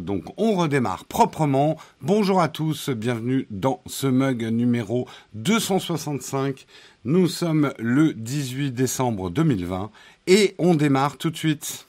[0.00, 1.76] Donc on redémarre proprement.
[2.00, 6.66] Bonjour à tous, bienvenue dans ce mug numéro 265.
[7.04, 9.90] Nous sommes le 18 décembre 2020
[10.28, 11.86] et on démarre tout de suite.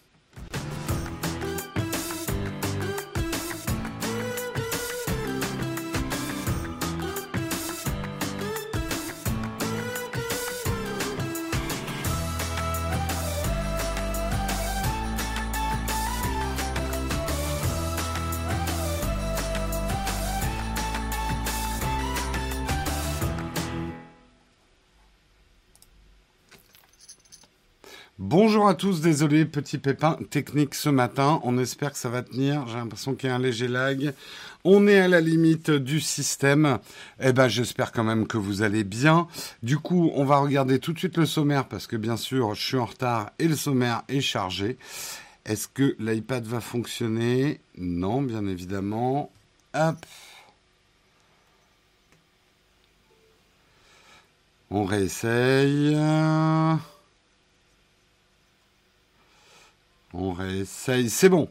[28.63, 31.41] Bonjour à tous, désolé, petit pépin technique ce matin.
[31.43, 32.65] On espère que ça va tenir.
[32.69, 34.13] J'ai l'impression qu'il y a un léger lag.
[34.63, 36.79] On est à la limite du système.
[37.19, 39.27] Eh ben, j'espère quand même que vous allez bien.
[39.63, 42.65] Du coup, on va regarder tout de suite le sommaire parce que bien sûr, je
[42.65, 44.77] suis en retard et le sommaire est chargé.
[45.43, 47.59] Est-ce que l'iPad va fonctionner?
[47.77, 49.29] Non, bien évidemment.
[49.73, 50.05] Hop.
[54.71, 55.97] On réessaye.
[60.15, 61.49] On réessaye, c'est bon.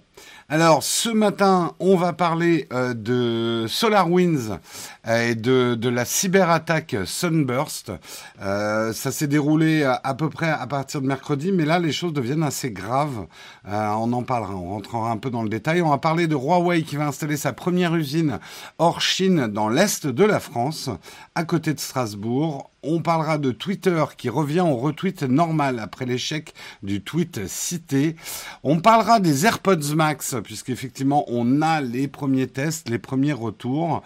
[0.48, 4.60] Alors, ce matin, on va parler euh, de SolarWinds
[5.08, 7.90] euh, et de, la cyberattaque Sunburst.
[8.40, 12.12] Euh, ça s'est déroulé à, peu près à partir de mercredi, mais là, les choses
[12.12, 13.26] deviennent assez graves.
[13.66, 15.82] on en parlera, on rentrera un peu dans le détail.
[15.82, 18.38] On va parler de Huawei qui va installer sa première usine
[18.78, 20.88] hors Chine dans l'est de la France,
[21.34, 22.71] à côté de Strasbourg.
[22.84, 26.52] On parlera de Twitter qui revient au retweet normal après l'échec
[26.82, 28.16] du tweet cité.
[28.64, 34.02] On parlera des AirPods Max, puisqu'effectivement on a les premiers tests, les premiers retours.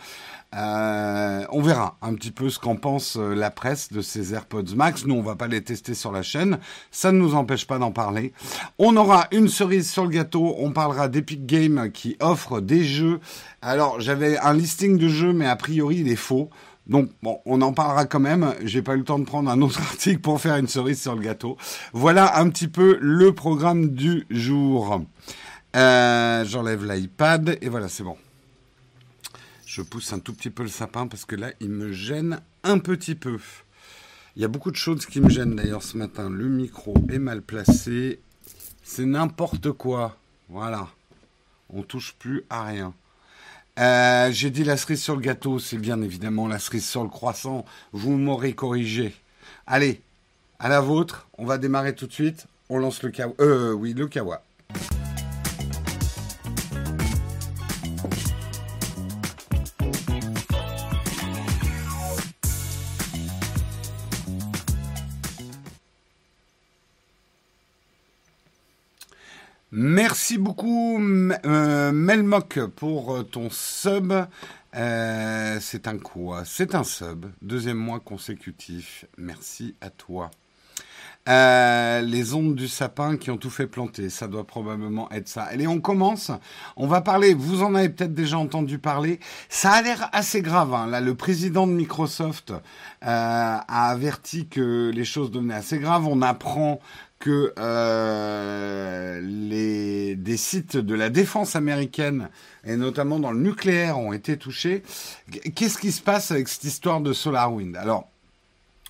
[0.54, 4.74] Euh, on verra un petit peu ce qu'en pense euh, la presse de ces AirPods
[4.74, 5.06] Max.
[5.06, 6.58] Nous, on va pas les tester sur la chaîne.
[6.90, 8.32] Ça ne nous empêche pas d'en parler.
[8.78, 10.54] On aura une cerise sur le gâteau.
[10.58, 13.20] On parlera d'Epic Games qui offre des jeux.
[13.60, 16.50] Alors, j'avais un listing de jeux, mais a priori, il est faux.
[16.86, 18.54] Donc, bon, on en parlera quand même.
[18.62, 21.14] J'ai pas eu le temps de prendre un autre article pour faire une cerise sur
[21.14, 21.56] le gâteau.
[21.92, 25.02] Voilà un petit peu le programme du jour.
[25.74, 28.16] Euh, J'enlève l'iPad et voilà, c'est bon.
[29.66, 32.78] Je pousse un tout petit peu le sapin parce que là, il me gêne un
[32.78, 33.38] petit peu.
[34.36, 36.30] Il y a beaucoup de choses qui me gênent d'ailleurs ce matin.
[36.30, 38.20] Le micro est mal placé.
[38.82, 40.16] C'est n'importe quoi.
[40.48, 40.88] Voilà.
[41.68, 42.94] On touche plus à rien.
[43.78, 47.08] Euh, J'ai dit la cerise sur le gâteau, c'est bien évidemment la cerise sur le
[47.10, 47.64] croissant.
[47.92, 49.14] Vous m'aurez corrigé.
[49.66, 50.00] Allez,
[50.58, 51.28] à la vôtre.
[51.38, 52.46] On va démarrer tout de suite.
[52.70, 53.34] On lance le kawa.
[53.40, 54.45] Euh, oui, le kawa.
[70.28, 71.00] Merci beaucoup
[71.46, 74.12] euh, pour euh, ton sub.
[74.74, 76.42] Euh, c'est un quoi?
[76.44, 77.26] C'est un sub.
[77.42, 79.04] Deuxième mois consécutif.
[79.18, 80.32] Merci à toi.
[81.28, 85.42] Euh, les ondes du sapin qui ont tout fait planter, ça doit probablement être ça.
[85.44, 86.32] Allez, on commence.
[86.76, 87.32] On va parler.
[87.32, 89.20] Vous en avez peut-être déjà entendu parler.
[89.48, 90.74] Ça a l'air assez grave.
[90.74, 90.88] Hein.
[90.88, 92.52] Là, le président de Microsoft
[93.00, 96.08] a averti que les choses devenaient assez graves.
[96.08, 96.80] On apprend
[97.18, 102.28] que euh, les, des sites de la défense américaine,
[102.64, 104.82] et notamment dans le nucléaire, ont été touchés.
[105.54, 107.76] Qu'est-ce qui se passe avec cette histoire de SolarWind?
[107.76, 108.08] Alors,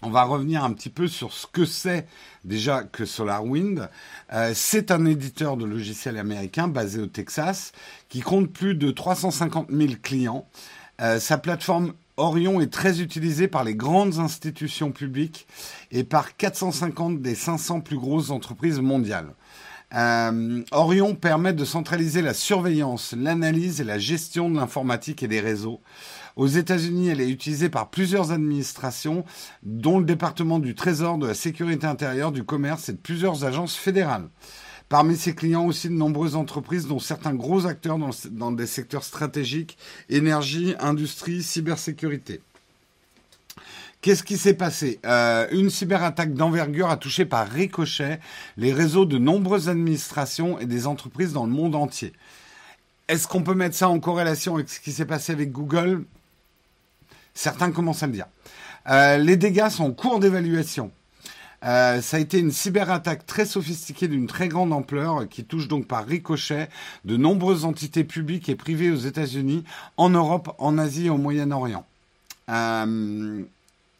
[0.02, 2.06] on va revenir un petit peu sur ce que c'est
[2.44, 3.88] déjà que SolarWind.
[4.32, 7.72] Euh, c'est un éditeur de logiciels américain basé au Texas
[8.08, 10.46] qui compte plus de 350 000 clients.
[11.00, 15.46] Euh, sa plateforme Orion est très utilisé par les grandes institutions publiques
[15.90, 19.34] et par 450 des 500 plus grosses entreprises mondiales.
[19.94, 25.40] Euh, Orion permet de centraliser la surveillance, l'analyse et la gestion de l'informatique et des
[25.40, 25.80] réseaux.
[26.34, 29.24] Aux États-Unis, elle est utilisée par plusieurs administrations,
[29.62, 33.76] dont le département du Trésor, de la Sécurité intérieure, du commerce et de plusieurs agences
[33.76, 34.28] fédérales.
[34.88, 37.98] Parmi ses clients aussi de nombreuses entreprises, dont certains gros acteurs
[38.30, 39.76] dans, des secteurs stratégiques,
[40.08, 42.40] énergie, industrie, cybersécurité.
[44.00, 45.00] Qu'est-ce qui s'est passé?
[45.04, 48.20] Euh, Une cyberattaque d'envergure a touché par ricochet
[48.56, 52.12] les réseaux de nombreuses administrations et des entreprises dans le monde entier.
[53.08, 56.04] Est-ce qu'on peut mettre ça en corrélation avec ce qui s'est passé avec Google?
[57.34, 58.26] Certains commencent à le dire.
[58.88, 60.92] Euh, les dégâts sont en cours d'évaluation.
[61.66, 65.86] Euh, ça a été une cyberattaque très sophistiquée d'une très grande ampleur qui touche donc
[65.86, 66.68] par ricochet
[67.04, 69.64] de nombreuses entités publiques et privées aux États-Unis,
[69.96, 71.84] en Europe, en Asie et au Moyen-Orient.
[72.50, 73.42] Euh,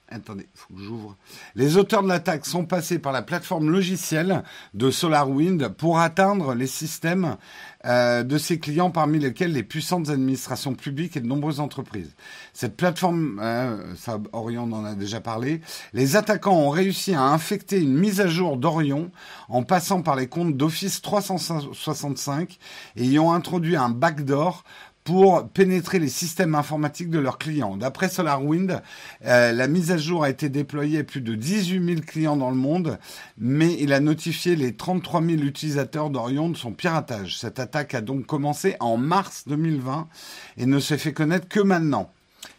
[0.09, 1.17] Attendez, faut que j'ouvre.
[1.57, 6.69] Les auteurs de l'attaque sont passés par la plateforme logicielle de SolarWind pour atteindre les
[6.69, 7.37] systèmes
[7.85, 12.15] euh, de ses clients, parmi lesquels les puissantes administrations publiques et de nombreuses entreprises.
[12.53, 15.61] Cette plateforme, euh, ça, Orion en a déjà parlé,
[15.93, 19.11] les attaquants ont réussi à infecter une mise à jour d'Orion
[19.49, 22.59] en passant par les comptes d'Office 365
[22.95, 24.63] et y ont introduit un backdoor
[25.07, 27.77] pour pénétrer les systèmes informatiques de leurs clients.
[27.77, 28.83] D'après SolarWind,
[29.25, 32.51] euh, la mise à jour a été déployée à plus de 18 000 clients dans
[32.51, 32.99] le monde,
[33.39, 37.39] mais il a notifié les 33 000 utilisateurs d'Orion de son piratage.
[37.39, 40.09] Cette attaque a donc commencé en mars 2020
[40.57, 42.11] et ne s'est fait connaître que maintenant.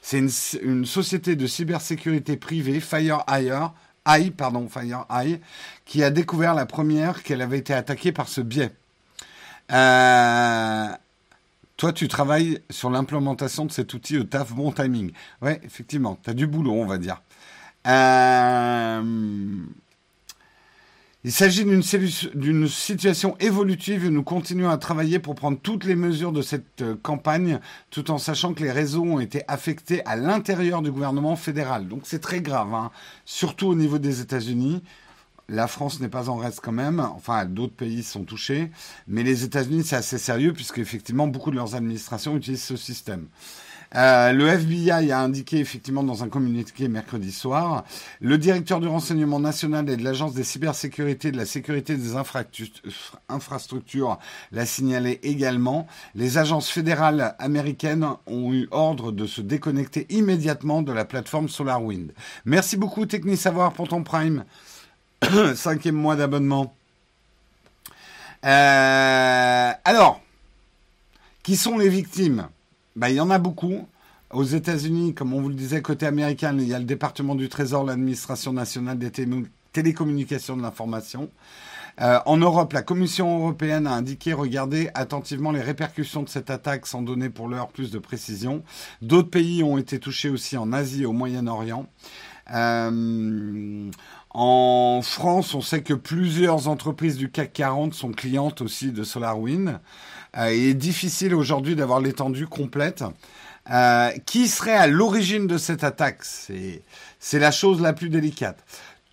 [0.01, 5.41] C'est une, société de cybersécurité privée, FireEye, pardon, FireEye,
[5.83, 8.71] qui a découvert la première qu'elle avait été attaquée par ce biais.
[9.73, 10.88] Euh,
[11.77, 15.12] toi, tu travailles sur l'implémentation de cet outil au taf bon timing.
[15.44, 17.21] Ouais, effectivement, tu as du boulot, on va dire.
[17.85, 19.01] Euh,
[21.24, 26.31] il s'agit d'une situation évolutive et nous continuons à travailler pour prendre toutes les mesures
[26.31, 27.59] de cette euh, campagne
[27.91, 31.88] tout en sachant que les réseaux ont été affectés à l'intérieur du gouvernement fédéral.
[31.88, 32.91] Donc c'est très grave, hein.
[33.25, 34.81] surtout au niveau des États-Unis.
[35.49, 36.99] La France n'est pas en reste quand même.
[36.99, 38.69] Enfin, d'autres pays sont touchés.
[39.07, 43.27] Mais les États-Unis, c'est assez sérieux puisque effectivement, beaucoup de leurs administrations utilisent ce système.
[43.95, 47.85] Euh, le FBI a indiqué effectivement dans un communiqué mercredi soir,
[48.19, 52.15] le directeur du renseignement national et de l'agence des cybersécurités de la sécurité des
[53.29, 54.19] infrastructures
[54.51, 55.88] l'a signalé également.
[56.15, 62.11] Les agences fédérales américaines ont eu ordre de se déconnecter immédiatement de la plateforme SolarWind.
[62.44, 64.44] Merci beaucoup Technisavoir pour ton prime.
[65.55, 66.73] Cinquième mois d'abonnement.
[68.45, 70.21] Euh, alors,
[71.43, 72.47] qui sont les victimes?
[72.95, 73.87] Ben, Il y en a beaucoup.
[74.31, 77.47] Aux États-Unis, comme on vous le disait, côté américain, il y a le département du
[77.47, 79.11] Trésor, l'administration nationale des
[79.71, 81.29] télécommunications de l'information.
[81.99, 86.85] Euh, en Europe, la Commission européenne a indiqué regarder attentivement les répercussions de cette attaque
[86.85, 88.63] sans donner pour l'heure plus de précision.
[89.01, 91.87] D'autres pays ont été touchés aussi en Asie et au Moyen-Orient.
[92.53, 93.89] Euh,
[94.39, 99.79] en France, on sait que plusieurs entreprises du CAC 40 sont clientes aussi de SolarWind.
[100.37, 103.03] Euh, il est difficile aujourd'hui d'avoir l'étendue complète.
[103.71, 106.19] Euh, qui serait à l'origine de cette attaque?
[106.23, 108.63] C'est la chose la plus délicate.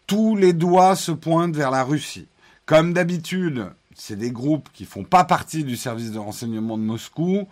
[0.06, 2.28] Tous les doigts se pointent vers la Russie.
[2.66, 7.48] Comme d'habitude, c'est des groupes qui font pas partie du service de renseignement de Moscou,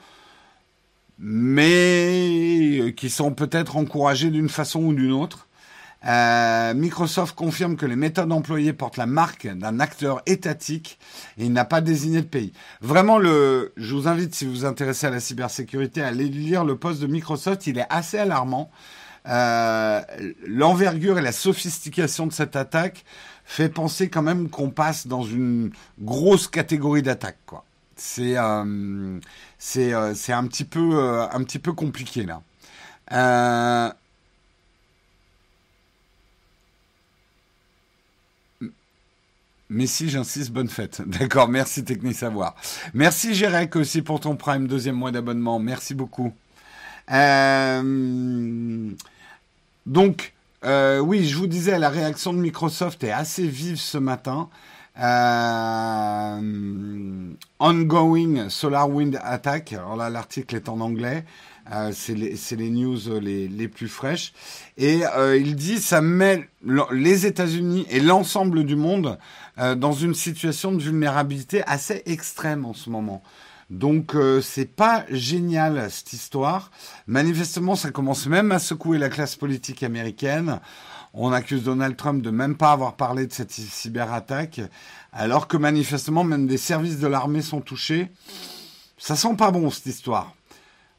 [1.19, 5.49] mais qui sont peut-être encouragés d'une façon ou d'une autre.
[6.07, 10.99] Euh, Microsoft confirme que les méthodes employées portent la marque d'un acteur étatique
[11.39, 12.53] et il n'a pas désigné de pays.
[12.81, 16.65] Vraiment, le, je vous invite, si vous vous intéressez à la cybersécurité, à aller lire
[16.65, 17.67] le poste de Microsoft.
[17.67, 18.71] Il est assez alarmant.
[19.29, 20.01] Euh,
[20.47, 23.05] L'envergure et la sophistication de cette attaque
[23.45, 25.71] fait penser quand même qu'on passe dans une
[26.01, 27.39] grosse catégorie d'attaque.
[27.47, 27.65] Quoi.
[27.95, 29.21] C'est euh,
[29.59, 32.43] c'est euh, c'est un petit peu euh, un petit peu compliqué là.
[33.13, 33.93] Euh,
[39.73, 41.03] Mais si, j'insiste, bonne fête.
[41.07, 42.55] D'accord, merci Technique Savoir.
[42.93, 45.59] Merci Gérec aussi pour ton Prime, deuxième mois d'abonnement.
[45.59, 46.33] Merci beaucoup.
[47.11, 48.91] Euh,
[49.87, 50.35] donc,
[50.65, 54.51] euh, oui, je vous disais, la réaction de Microsoft est assez vive ce matin.
[55.01, 56.39] Euh,
[57.59, 59.73] ongoing SolarWind attack.
[59.73, 61.25] Alors là, l'article est en anglais.
[61.71, 64.33] Euh, c'est les, news les, les, plus fraîches.
[64.77, 66.49] Et euh, il dit ça met
[66.91, 69.19] les États-Unis et l'ensemble du monde
[69.59, 73.23] euh, dans une situation de vulnérabilité assez extrême en ce moment.
[73.71, 76.71] Donc c'est pas génial cette histoire.
[77.07, 80.61] Manifestement, ça commence même à secouer la classe politique américaine.
[81.15, 84.61] On accuse Donald Trump de même pas avoir parlé de cette cyberattaque,
[85.11, 88.11] alors que manifestement même des services de l'armée sont touchés.
[88.99, 90.35] Ça sent pas bon cette histoire.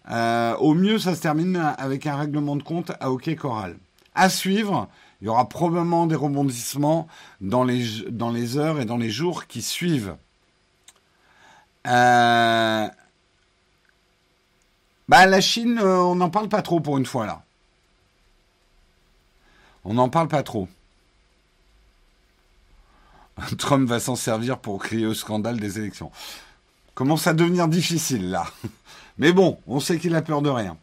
[0.10, 3.78] Euh, au mieux, ça se termine avec un règlement de compte à OK Coral.
[4.16, 4.90] À suivre,
[5.22, 7.08] il y aura probablement des rebondissements
[7.42, 10.16] dans les, heures et dans les jours qui suivent.
[11.88, 12.88] Euh,
[15.08, 17.44] bah, la Chine, euh, on n'en parle pas trop pour une fois là.
[19.86, 20.68] On n'en parle pas trop.
[23.58, 26.12] Trump va s'en servir pour créer au scandale des élections.
[26.94, 28.46] Commence à devenir difficile là.
[29.18, 30.78] Mais bon, on sait qu'il a peur de rien.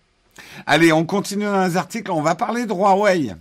[0.66, 2.10] Allez, on continue dans les articles.
[2.10, 3.34] On va parler de Huawei.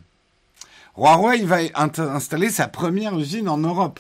[0.98, 4.00] Huawei va installer sa première usine en Europe.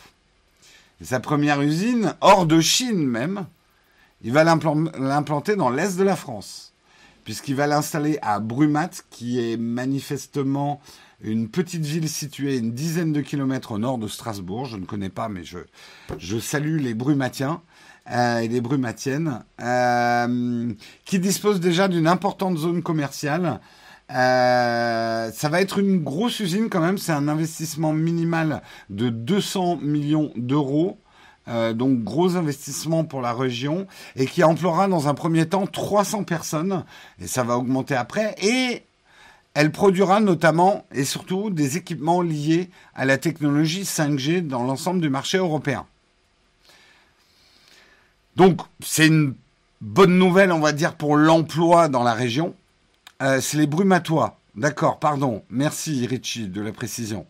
[1.02, 3.46] sa première usine, hors de Chine même,
[4.22, 6.74] il va l'implanter dans l'est de la France.
[7.24, 10.82] puisqu'il va l'installer à Brumat, qui est manifestement
[11.22, 14.66] une petite ville située une dizaine de kilomètres au nord de Strasbourg.
[14.66, 15.60] Je ne connais pas, mais je,
[16.18, 17.62] je salue les Brumatiens
[18.12, 20.74] euh, et les Brumatiennes, euh,
[21.06, 23.60] qui disposent déjà d'une importante zone commerciale.
[24.12, 26.98] Euh, ça va être une grosse usine quand même.
[26.98, 31.00] C'est un investissement minimal de 200 millions d'euros.
[31.74, 36.84] Donc gros investissement pour la région et qui emploiera dans un premier temps 300 personnes
[37.20, 38.84] et ça va augmenter après et
[39.56, 45.10] elle produira notamment et surtout des équipements liés à la technologie 5G dans l'ensemble du
[45.10, 45.88] marché européen.
[48.40, 49.34] Donc c'est une
[49.82, 52.56] bonne nouvelle on va dire pour l'emploi dans la région.
[53.22, 54.40] Euh, c'est les brumatois.
[54.56, 55.44] D'accord, pardon.
[55.50, 57.26] Merci Richie de la précision.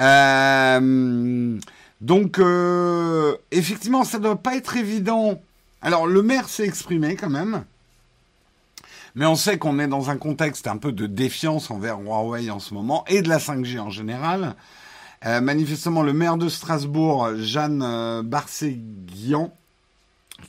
[0.00, 1.58] Euh,
[2.00, 5.40] donc, euh, effectivement, ça ne doit pas être évident.
[5.80, 7.64] Alors, le maire s'est exprimé quand même.
[9.16, 12.60] Mais on sait qu'on est dans un contexte un peu de défiance envers Huawei en
[12.60, 14.54] ce moment et de la 5G en général.
[15.24, 19.52] Manifestement, le maire de Strasbourg, Jeanne Barséguian,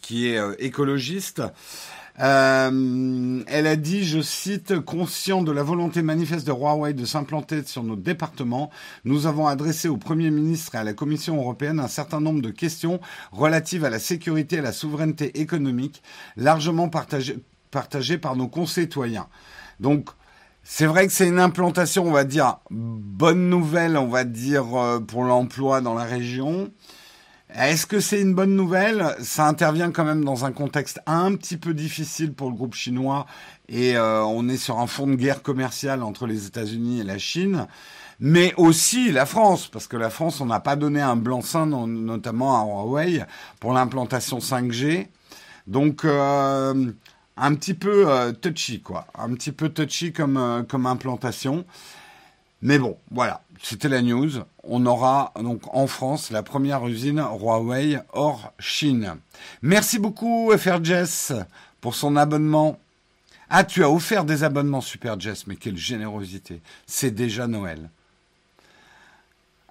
[0.01, 1.41] qui est écologiste,
[2.19, 7.63] euh, elle a dit, je cite, conscient de la volonté manifeste de Huawei de s'implanter
[7.63, 8.69] sur nos départements,
[9.03, 12.51] nous avons adressé au Premier ministre et à la Commission européenne un certain nombre de
[12.51, 12.99] questions
[13.31, 16.03] relatives à la sécurité et à la souveraineté économique,
[16.37, 17.39] largement partagées,
[17.71, 19.27] partagées par nos concitoyens.
[19.79, 20.09] Donc,
[20.61, 24.99] c'est vrai que c'est une implantation, on va dire, bonne nouvelle, on va dire, euh,
[24.99, 26.71] pour l'emploi dans la région.
[27.55, 29.15] Est-ce que c'est une bonne nouvelle?
[29.21, 33.27] Ça intervient quand même dans un contexte un petit peu difficile pour le groupe chinois
[33.69, 37.19] et euh, on est sur un fond de guerre commerciale entre les États-Unis et la
[37.19, 37.67] Chine,
[38.19, 42.59] mais aussi la France, parce que la France, on n'a pas donné un blanc-seing, notamment
[42.59, 43.23] à Huawei,
[43.59, 45.09] pour l'implantation 5G.
[45.67, 46.91] Donc, euh,
[47.37, 49.05] un petit peu euh, touchy, quoi.
[49.15, 51.65] Un petit peu touchy comme, comme implantation.
[52.63, 54.29] Mais bon, voilà, c'était la news.
[54.63, 59.15] On aura donc en France la première usine Huawei hors Chine.
[59.61, 61.31] Merci beaucoup FRJess
[61.79, 62.77] pour son abonnement.
[63.49, 66.61] Ah, tu as offert des abonnements Super Jess, mais quelle générosité.
[66.87, 67.89] C'est déjà Noël.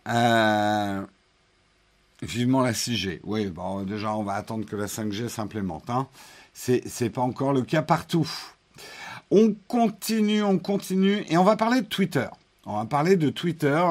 [0.08, 1.02] Euh,
[2.22, 3.20] vivement la 6G.
[3.24, 5.90] Oui, bon, déjà, on va attendre que la 5G s'implémente.
[5.90, 6.08] Hein.
[6.54, 8.30] C'est pas encore le cas partout.
[9.30, 12.26] On continue, on continue, et on va parler de Twitter.
[12.64, 13.82] On va parler de Twitter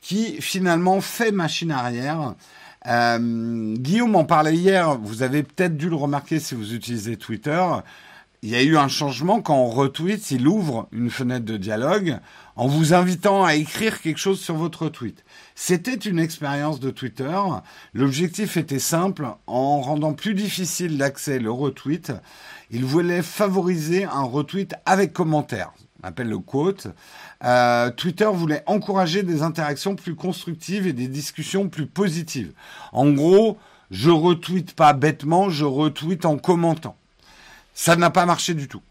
[0.00, 2.34] qui finalement fait machine arrière.
[2.86, 7.64] Euh, Guillaume en parlait hier, vous avez peut-être dû le remarquer si vous utilisez Twitter.
[8.42, 12.18] Il y a eu un changement quand on retweet, il ouvre une fenêtre de dialogue
[12.54, 15.24] en vous invitant à écrire quelque chose sur votre tweet.
[15.56, 17.38] C'était une expérience de Twitter.
[17.94, 22.12] L'objectif était simple, en rendant plus difficile l'accès le retweet,
[22.70, 25.72] il voulait favoriser un retweet avec commentaire.
[26.02, 26.88] On appelle le quote.
[27.44, 32.52] Euh, Twitter voulait encourager des interactions plus constructives et des discussions plus positives.
[32.92, 33.58] En gros,
[33.90, 36.96] je retweete pas bêtement, je retweete en commentant.
[37.74, 38.82] Ça n'a pas marché du tout.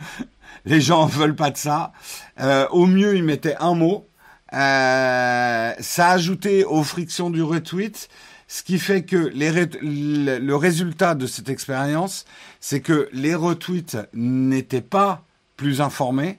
[0.64, 1.92] Les gens veulent pas de ça.
[2.40, 4.06] Euh, au mieux, ils mettaient un mot.
[4.52, 8.08] Euh, ça a ajouté aux frictions du retweet,
[8.48, 12.26] ce qui fait que le résultat de cette expérience,
[12.60, 15.24] c'est que les retweets n'étaient pas
[15.56, 16.38] plus informés,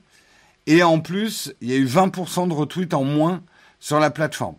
[0.67, 3.41] et en plus, il y a eu 20% de retweets en moins
[3.79, 4.55] sur la plateforme.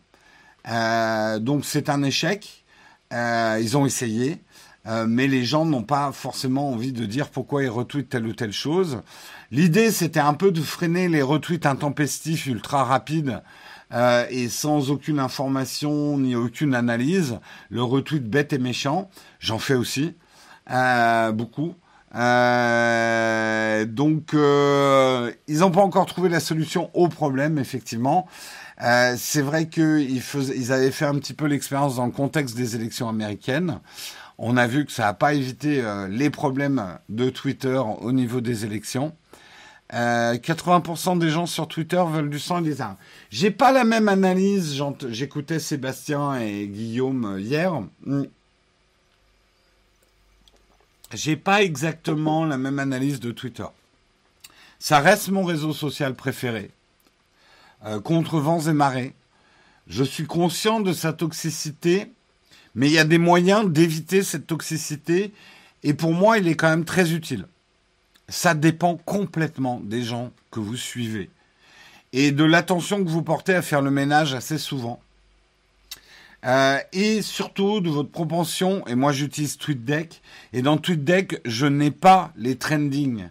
[0.68, 2.64] Euh, donc c'est un échec.
[3.12, 4.42] Euh, ils ont essayé,
[4.86, 8.32] euh, mais les gens n'ont pas forcément envie de dire pourquoi ils retweetent telle ou
[8.32, 9.00] telle chose.
[9.50, 13.42] L'idée, c'était un peu de freiner les retweets intempestifs, ultra rapides,
[14.30, 17.38] et sans aucune information ni aucune analyse.
[17.70, 19.08] Le retweet bête et méchant,
[19.38, 20.14] j'en fais aussi,
[21.32, 21.76] beaucoup.
[22.14, 28.26] Euh, donc, euh, ils n'ont pas encore trouvé la solution au problème, effectivement.
[28.82, 30.22] Euh, c'est vrai qu'ils
[30.56, 33.80] ils avaient fait un petit peu l'expérience dans le contexte des élections américaines.
[34.38, 38.40] On a vu que ça n'a pas évité euh, les problèmes de Twitter au niveau
[38.40, 39.14] des élections.
[39.92, 42.96] 80% des gens sur Twitter veulent du sang et des armes.
[43.30, 44.82] J'ai pas la même analyse.
[45.08, 47.80] J'écoutais Sébastien et Guillaume hier.
[51.12, 53.66] J'ai pas exactement la même analyse de Twitter.
[54.78, 56.70] Ça reste mon réseau social préféré.
[57.86, 59.14] Euh, contre vents et marées.
[59.86, 62.10] Je suis conscient de sa toxicité,
[62.74, 65.32] mais il y a des moyens d'éviter cette toxicité,
[65.82, 67.46] et pour moi, il est quand même très utile.
[68.28, 71.28] Ça dépend complètement des gens que vous suivez
[72.14, 75.00] et de l'attention que vous portez à faire le ménage assez souvent.
[76.44, 80.20] Euh, et surtout de votre propension, et moi j'utilise TweetDeck,
[80.52, 83.28] et dans TweetDeck, je n'ai pas les trending.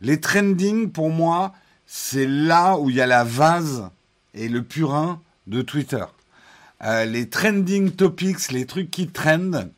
[0.00, 1.54] Les trending, pour moi,
[1.86, 3.88] c'est là où il y a la vase
[4.34, 6.04] et le purin de Twitter.
[6.82, 9.70] Euh, les trending topics, les trucs qui trendent,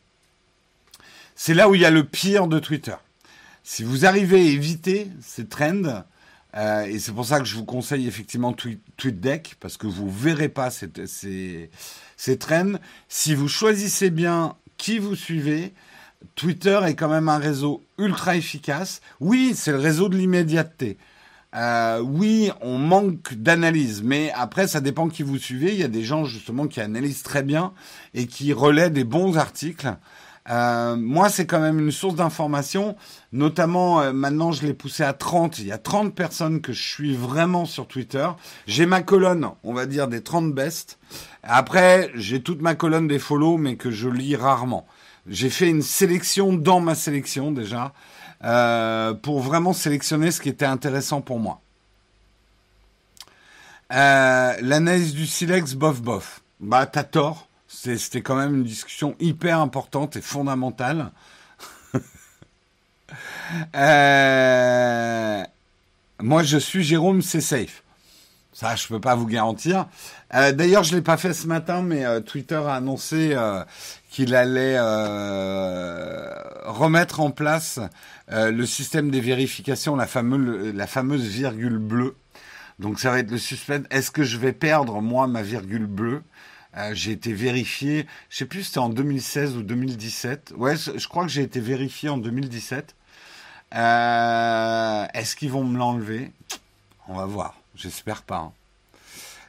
[1.37, 2.97] c'est là où il y a le pire de Twitter.
[3.63, 6.05] Si vous arrivez à éviter ces trends,
[6.57, 10.49] euh, et c'est pour ça que je vous conseille effectivement TweetDeck, parce que vous verrez
[10.49, 11.71] pas ces, ces,
[12.19, 12.75] ces trends.
[13.09, 15.73] Si vous choisissez bien qui vous suivez,
[16.35, 19.01] Twitter est quand même un réseau ultra efficace.
[19.21, 20.99] Oui, c'est le réseau de l'immédiateté.
[21.55, 25.73] Euh, oui, on manque d'analyse, mais après, ça dépend qui vous suivez.
[25.73, 27.73] Il y a des gens justement qui analysent très bien
[28.13, 29.97] et qui relaient des bons articles.
[30.51, 32.97] Euh, moi, c'est quand même une source d'information.
[33.33, 35.59] Notamment, euh, maintenant, je l'ai poussé à 30.
[35.59, 38.27] Il y a 30 personnes que je suis vraiment sur Twitter.
[38.67, 40.99] J'ai ma colonne, on va dire, des 30 best.
[41.49, 44.87] Après, j'ai toute ma colonne des follow, mais que je lis rarement.
[45.27, 47.93] J'ai fait une sélection dans ma sélection déjà,
[48.45, 51.61] euh, pour vraiment sélectionner ce qui était intéressant pour moi.
[53.91, 56.43] L'analyse du silex, bof bof.
[56.61, 57.49] Bah, t'as tort.
[57.69, 61.11] C'était quand même une discussion hyper importante et fondamentale.
[63.75, 65.43] Euh,
[66.21, 67.83] moi, je suis Jérôme, c'est safe.
[68.53, 69.87] Ça, je peux pas vous garantir.
[70.35, 73.37] Euh, d'ailleurs, je l'ai pas fait ce matin, mais euh, Twitter a annoncé
[74.11, 74.79] qu'il allait
[76.67, 77.81] remettre en place
[78.29, 82.15] le système des vérifications, la fameuse, virgule bleue.
[82.79, 83.87] Donc, ça va être le suspense.
[83.91, 86.23] Est-ce que je vais perdre moi ma virgule bleue?
[86.77, 90.53] Euh, j'ai été vérifié, je sais plus c'était en 2016 ou 2017.
[90.57, 92.95] Ouais, je crois que j'ai été vérifié en 2017.
[93.75, 96.31] Euh, Est-ce qu'ils vont me l'enlever?
[97.09, 97.55] On va voir.
[97.75, 98.39] J'espère pas.
[98.39, 98.53] Hein.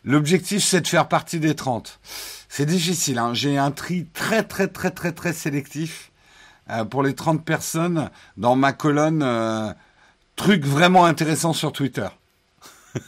[0.03, 1.99] L'objectif, c'est de faire partie des 30.
[2.47, 3.17] C'est difficile.
[3.17, 3.33] Hein.
[3.33, 6.11] J'ai un tri très, très, très, très, très sélectif
[6.69, 9.71] euh, pour les 30 personnes dans ma colonne euh,
[10.35, 12.07] truc vraiment intéressant sur Twitter.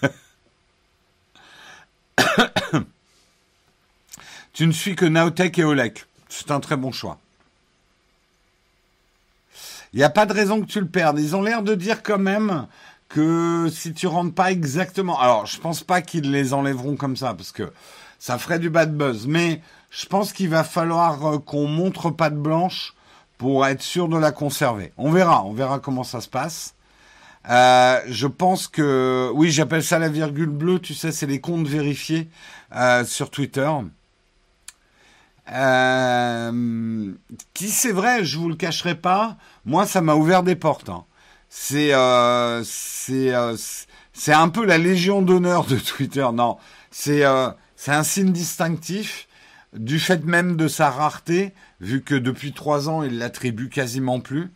[4.54, 6.06] Tu ne suis que Naotech et Olek.
[6.28, 7.18] C'est un très bon choix.
[9.94, 11.20] Il n'y a pas de raison que tu le perdes.
[11.20, 12.68] Ils ont l'air de dire quand même
[13.14, 15.20] que si tu rentres pas exactement.
[15.20, 17.72] Alors, je pense pas qu'ils les enlèveront comme ça parce que
[18.20, 19.28] ça ferait du bad buzz.
[19.28, 22.94] Mais je pense qu'il va falloir euh, qu'on montre patte blanche
[23.38, 24.94] pour être sûr de la conserver.
[24.98, 26.76] On verra, on verra comment ça se passe.
[27.50, 30.80] Euh, je pense que oui, j'appelle ça la virgule bleue.
[30.80, 32.30] Tu sais, c'est les comptes vérifiés
[32.76, 33.70] euh, sur Twitter.
[35.52, 37.14] Euh,
[37.56, 39.38] c'est vrai, je vous le cacherai pas.
[39.66, 40.90] Moi, ça m'a ouvert des portes.
[40.90, 41.04] Hein.
[41.54, 43.58] C'est euh, c'est euh,
[44.14, 46.26] c'est un peu la légion d'honneur de Twitter.
[46.34, 46.58] Non,
[46.92, 49.28] c'est euh, c'est un signe distinctif
[49.74, 54.54] du fait même de sa rareté, vu que depuis trois ans, il l'attribue quasiment plus.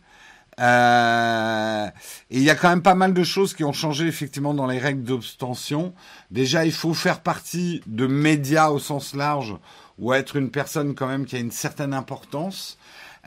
[0.61, 1.87] Euh,
[2.31, 4.67] et il y a quand même pas mal de choses qui ont changé effectivement dans
[4.67, 5.93] les règles d'obstention.
[6.31, 9.57] Déjà, il faut faire partie de médias au sens large
[9.99, 12.77] ou être une personne quand même qui a une certaine importance.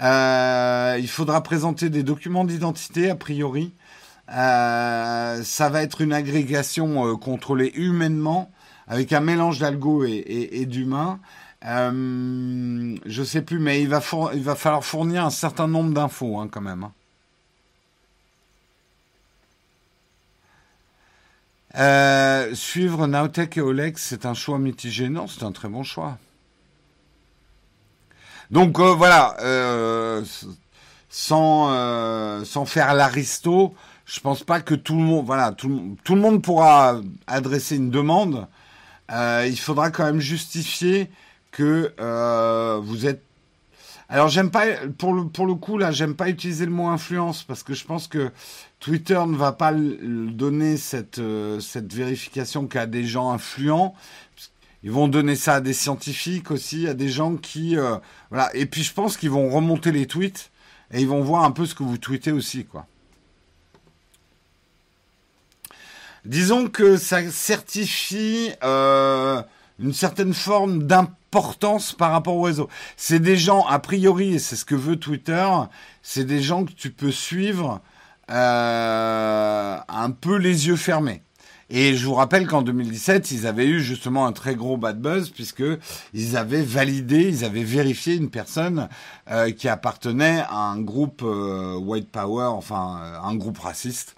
[0.00, 3.72] Euh, il faudra présenter des documents d'identité a priori.
[4.30, 8.50] Euh, ça va être une agrégation euh, contrôlée humainement
[8.86, 11.18] avec un mélange d'algo et, et, et d'humains.
[11.64, 16.60] Euh, je sais plus, mais il va, falloir fournir un certain nombre d'infos hein, quand
[16.60, 16.84] même.
[16.84, 16.92] Hein.
[22.54, 25.08] Suivre Naotech et Olex, c'est un choix mitigé.
[25.08, 26.18] Non, c'est un très bon choix.
[28.50, 30.24] Donc euh, voilà, euh,
[31.10, 33.74] sans euh, sans faire l'aristo,
[34.06, 38.46] je pense pas que tout le monde, voilà, tout, le monde pourra adresser une demande.
[39.10, 41.10] Il faudra quand même justifier
[41.50, 41.92] que
[42.80, 43.22] vous êtes.
[44.10, 44.64] Alors j'aime pas
[44.96, 47.84] pour le pour le coup là, j'aime pas utiliser le mot influence parce que je
[47.84, 48.30] pense que
[48.80, 51.20] Twitter ne va pas donner cette
[51.92, 53.94] vérification qu'à des gens influents
[54.82, 57.96] ils vont donner ça à des scientifiques aussi, à des gens qui euh,
[58.30, 58.54] voilà.
[58.54, 60.50] Et puis je pense qu'ils vont remonter les tweets
[60.92, 62.66] et ils vont voir un peu ce que vous tweetez aussi.
[66.24, 69.42] Disons que ça certifie euh,
[69.78, 72.68] une certaine forme d'importance par rapport au réseau.
[72.96, 75.48] C'est des gens, a priori, et c'est ce que veut Twitter,
[76.02, 77.80] c'est des gens que tu peux suivre
[78.30, 81.22] euh, un peu les yeux fermés.
[81.70, 85.28] Et je vous rappelle qu'en 2017, ils avaient eu justement un très gros bad buzz
[85.28, 85.64] puisque
[86.14, 88.88] ils avaient validé, ils avaient vérifié une personne
[89.30, 94.14] euh, qui appartenait à un groupe euh, white power, enfin euh, un groupe raciste,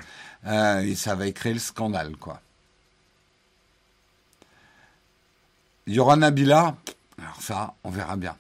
[0.47, 2.41] euh, et ça avait créé le scandale, quoi.
[5.89, 6.77] Yoran Nabila,
[7.19, 8.37] Alors ça, on verra bien.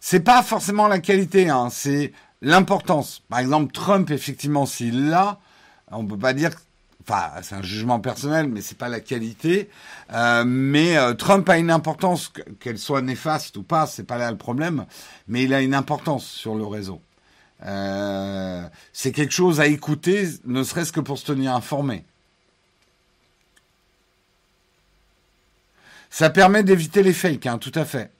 [0.00, 3.22] C'est pas forcément la qualité, hein, c'est l'importance.
[3.28, 5.38] Par exemple, Trump, effectivement, s'il l'a,
[5.90, 6.52] on peut pas dire
[7.02, 9.70] enfin c'est un jugement personnel, mais c'est pas la qualité.
[10.12, 14.30] Euh, mais euh, Trump a une importance, qu'elle soit néfaste ou pas, c'est pas là
[14.30, 14.86] le problème.
[15.28, 17.00] Mais il a une importance sur le réseau.
[17.66, 22.04] Euh, c'est quelque chose à écouter, ne serait-ce que pour se tenir informé.
[26.10, 28.10] Ça permet d'éviter les fakes, hein, tout à fait.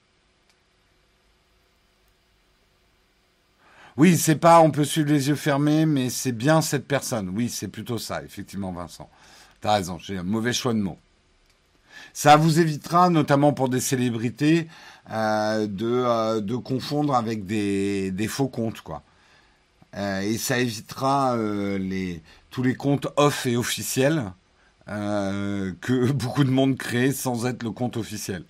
[3.97, 7.29] Oui, c'est pas on peut suivre les yeux fermés, mais c'est bien cette personne.
[7.29, 9.09] Oui, c'est plutôt ça, effectivement, Vincent.
[9.59, 10.97] T'as raison, j'ai un mauvais choix de mots.
[12.13, 14.67] Ça vous évitera, notamment pour des célébrités,
[15.11, 19.03] euh, de, euh, de confondre avec des, des faux comptes, quoi.
[19.97, 24.31] Euh, et ça évitera les, tous les comptes off et officiels
[24.87, 28.43] que beaucoup de monde crée sans être le compte officiel.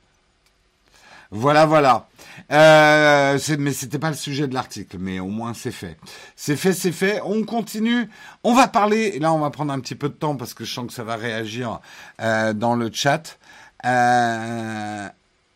[1.33, 2.09] Voilà, voilà.
[2.51, 5.97] Euh, mais c'était pas le sujet de l'article, mais au moins c'est fait.
[6.35, 7.21] C'est fait, c'est fait.
[7.23, 8.09] On continue.
[8.43, 9.17] On va parler.
[9.19, 11.05] Là, on va prendre un petit peu de temps parce que je sens que ça
[11.05, 11.79] va réagir
[12.21, 13.39] euh, dans le chat.
[13.85, 15.07] Euh,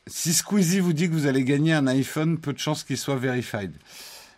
[0.07, 3.17] si Squeezie vous dit que vous allez gagner un iPhone, peu de chances qu'il soit
[3.17, 3.73] verified.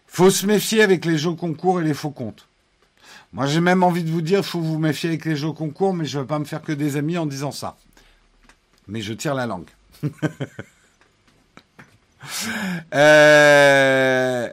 [0.08, 2.48] Faut se méfier avec les jeux concours et les faux comptes.
[3.32, 6.06] Moi, j'ai même envie de vous dire, faut vous méfier avec les jeux concours, mais
[6.06, 7.78] je ne veux pas me faire que des amis en disant ça.
[8.88, 9.70] Mais je tire la langue.
[12.94, 14.50] Euh,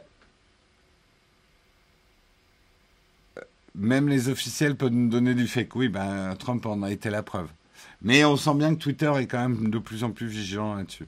[3.75, 5.75] même les officiels peuvent nous donner du fake.
[5.75, 7.49] Oui, ben, Trump en a été la preuve.
[8.01, 11.07] Mais on sent bien que Twitter est quand même de plus en plus vigilant là-dessus.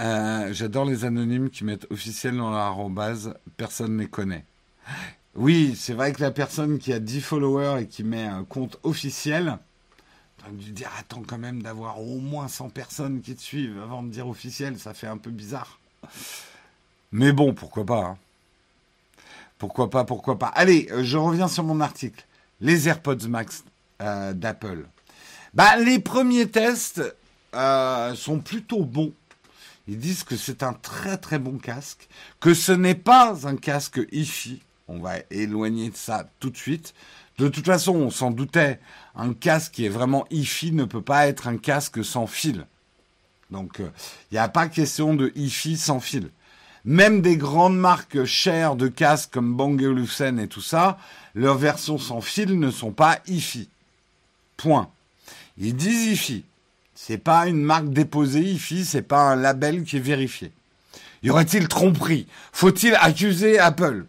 [0.00, 4.44] Euh, j'adore les anonymes qui mettent officiel dans leur arrobase, personne ne les connaît.
[5.34, 8.78] Oui, c'est vrai que la personne qui a 10 followers et qui met un compte
[8.82, 9.58] officiel,
[10.50, 14.08] dû dire attends quand même d'avoir au moins 100 personnes qui te suivent avant de
[14.08, 15.78] dire officiel, ça fait un peu bizarre.
[17.12, 18.04] Mais bon, pourquoi pas.
[18.04, 18.18] Hein.
[19.58, 20.48] Pourquoi pas, pourquoi pas.
[20.48, 22.24] Allez, euh, je reviens sur mon article.
[22.60, 23.64] Les AirPods Max
[24.00, 24.86] euh, d'Apple.
[25.54, 27.02] Bah, les premiers tests
[27.54, 29.12] euh, sont plutôt bons.
[29.86, 32.08] Ils disent que c'est un très très bon casque,
[32.40, 36.94] que ce n'est pas un casque hi On va éloigner de ça tout de suite.
[37.42, 38.78] De toute façon, on s'en doutait,
[39.16, 42.66] un casque qui est vraiment hi-fi ne peut pas être un casque sans fil.
[43.50, 43.88] Donc, il euh,
[44.30, 46.30] n'y a pas question de hi-fi sans fil.
[46.84, 50.98] Même des grandes marques chères de casques comme Bang Olufsen et tout ça,
[51.34, 53.68] leurs versions sans fil ne sont pas hi-fi.
[54.56, 54.88] Point.
[55.58, 56.44] Ils disent hi-fi.
[56.94, 60.52] C'est pas une marque déposée hi-fi, c'est pas un label qui est vérifié.
[61.24, 62.28] Y aurait-il tromperie?
[62.52, 64.04] Faut-il accuser Apple?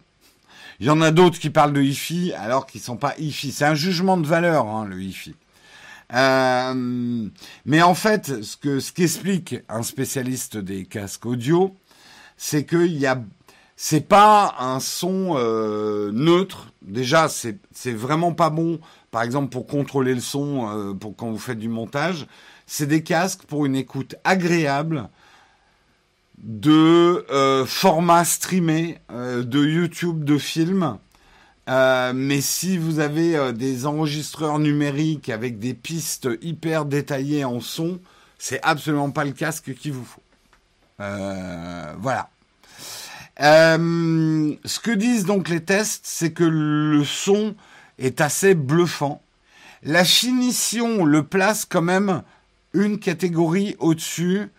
[0.80, 3.52] Il y en a d'autres qui parlent de hi-fi alors qu'ils sont pas hi-fi.
[3.52, 5.34] C'est un jugement de valeur, hein, le hi-fi.
[6.12, 7.28] Euh,
[7.64, 11.74] mais en fait, ce que ce qu'explique un spécialiste des casques audio,
[12.36, 13.20] c'est qu'il y a
[14.08, 16.72] pas un son euh, neutre.
[16.82, 18.78] Déjà, c'est c'est vraiment pas bon.
[19.10, 22.26] Par exemple, pour contrôler le son, euh, pour quand vous faites du montage,
[22.66, 25.08] c'est des casques pour une écoute agréable
[26.38, 30.98] de euh, formats streamés euh, de YouTube de films.
[31.70, 38.00] Euh, mais si vous avez des enregistreurs numériques avec des pistes hyper détaillées en son,
[38.38, 40.20] c'est absolument pas le casque qu'il vous faut.
[40.98, 42.28] voilà.
[43.38, 47.54] ce que disent donc les tests, c'est que le son
[47.98, 49.22] est assez bluffant.
[49.82, 52.22] La finition le place quand même
[52.74, 54.50] une catégorie au-dessus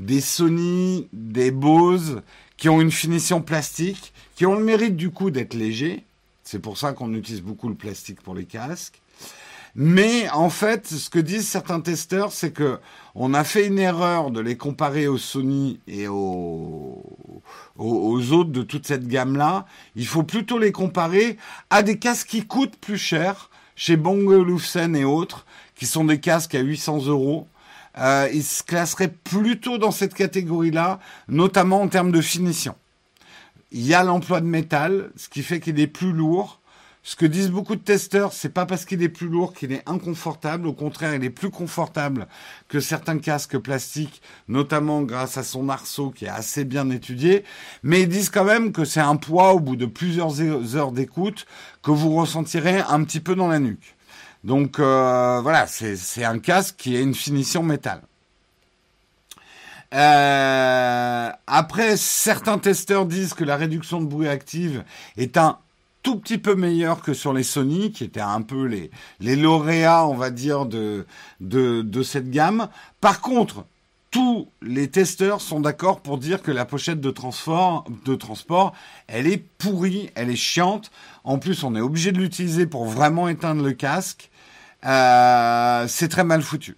[0.00, 2.22] des Sony, des Bose,
[2.56, 6.04] qui ont une finition plastique, qui ont le mérite du coup d'être légers.
[6.42, 9.02] C'est pour ça qu'on utilise beaucoup le plastique pour les casques.
[9.74, 12.78] Mais en fait, ce que disent certains testeurs, c'est que
[13.14, 17.02] on a fait une erreur de les comparer aux Sony et aux,
[17.76, 19.66] aux, autres de toute cette gamme-là.
[19.96, 21.36] Il faut plutôt les comparer
[21.68, 25.44] à des casques qui coûtent plus cher, chez Bang Olufsen et autres,
[25.76, 27.46] qui sont des casques à 800 euros
[28.00, 32.74] euh, il se classerait plutôt dans cette catégorie-là, notamment en termes de finition.
[33.72, 36.60] Il y a l'emploi de métal, ce qui fait qu'il est plus lourd.
[37.02, 39.82] Ce que disent beaucoup de testeurs, c'est pas parce qu'il est plus lourd qu'il est
[39.86, 40.66] inconfortable.
[40.66, 42.26] Au contraire, il est plus confortable
[42.68, 47.44] que certains casques plastiques, notamment grâce à son arceau qui est assez bien étudié.
[47.82, 50.42] Mais ils disent quand même que c'est un poids au bout de plusieurs
[50.76, 51.46] heures d'écoute
[51.82, 53.96] que vous ressentirez un petit peu dans la nuque.
[54.44, 58.02] Donc euh, voilà, c'est un casque qui a une finition métal.
[59.92, 64.84] Euh, après, certains testeurs disent que la réduction de bruit active
[65.16, 65.58] est un
[66.02, 70.06] tout petit peu meilleur que sur les Sony, qui étaient un peu les, les lauréats,
[70.06, 71.06] on va dire, de,
[71.40, 72.68] de, de cette gamme.
[73.00, 73.66] Par contre,
[74.10, 78.72] tous les testeurs sont d'accord pour dire que la pochette de transport, de transport,
[79.06, 80.90] elle est pourrie, elle est chiante.
[81.22, 84.29] En plus, on est obligé de l'utiliser pour vraiment éteindre le casque.
[84.84, 86.76] Euh, c'est très mal foutu.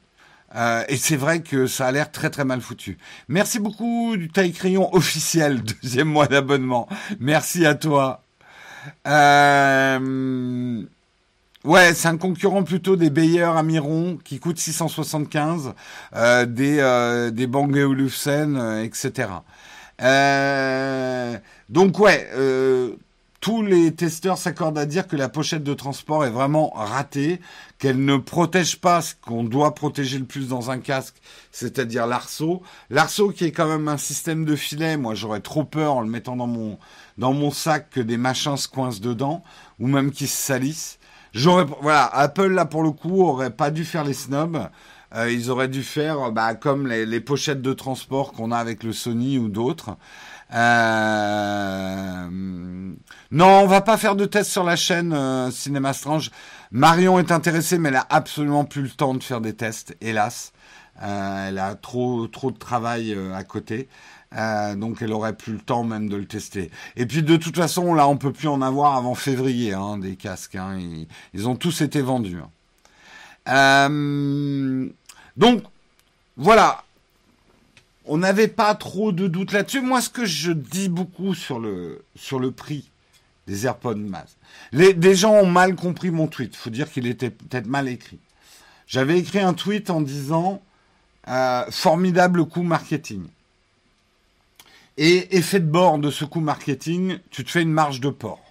[0.54, 2.98] Euh, et c'est vrai que ça a l'air très très mal foutu.
[3.28, 6.88] Merci beaucoup du taille crayon officiel, deuxième mois d'abonnement.
[7.20, 8.22] Merci à toi.
[9.06, 10.82] Euh,
[11.64, 15.74] ouais, c'est un concurrent plutôt des Bayer Amiron qui coûte 675,
[16.16, 19.28] euh, des euh, des Bang Olufsen, euh, etc.
[20.02, 21.38] Euh,
[21.68, 22.28] donc ouais,
[23.42, 27.40] tous les testeurs s'accordent à dire que la pochette de transport est vraiment ratée,
[27.80, 31.16] qu'elle ne protège pas ce qu'on doit protéger le plus dans un casque,
[31.50, 32.62] c'est-à-dire l'arceau.
[32.88, 36.08] L'arceau qui est quand même un système de filet, moi j'aurais trop peur en le
[36.08, 36.78] mettant dans mon
[37.18, 39.42] dans mon sac que des machins se coincent dedans
[39.80, 41.00] ou même qu'ils se salissent.
[41.32, 44.68] J'aurais voilà, Apple là pour le coup aurait pas dû faire les snobs.
[45.16, 48.84] Euh, ils auraient dû faire bah, comme les, les pochettes de transport qu'on a avec
[48.84, 49.96] le Sony ou d'autres.
[50.54, 52.28] Euh...
[53.30, 56.30] Non, on va pas faire de test sur la chaîne euh, Cinéma Strange.
[56.70, 60.52] Marion est intéressée, mais elle a absolument plus le temps de faire des tests, hélas.
[61.02, 63.88] Euh, elle a trop trop de travail à côté.
[64.76, 66.70] Donc elle aurait plus le temps même de le tester.
[66.96, 70.16] Et puis de toute façon, là, on peut plus en avoir avant février hein, des
[70.16, 70.56] casques.
[70.56, 70.78] Hein.
[71.34, 72.38] Ils, ont tous été vendus.
[73.46, 73.88] Hein.
[75.36, 75.64] Donc
[76.36, 76.84] voilà,
[78.04, 79.80] on n'avait pas trop de doutes là-dessus.
[79.80, 82.04] Moi, ce que je dis beaucoup sur le,
[82.50, 82.90] prix
[83.46, 84.36] des AirPods Max,
[84.72, 86.54] les, des gens ont mal compris mon tweet.
[86.54, 88.18] Il faut dire qu'il était peut-être mal écrit.
[88.86, 90.62] J'avais écrit un tweet en disant
[91.28, 93.24] euh, formidable coup marketing.
[94.98, 98.42] Et effet de bord de ce coup marketing, tu te fais une marge de porc.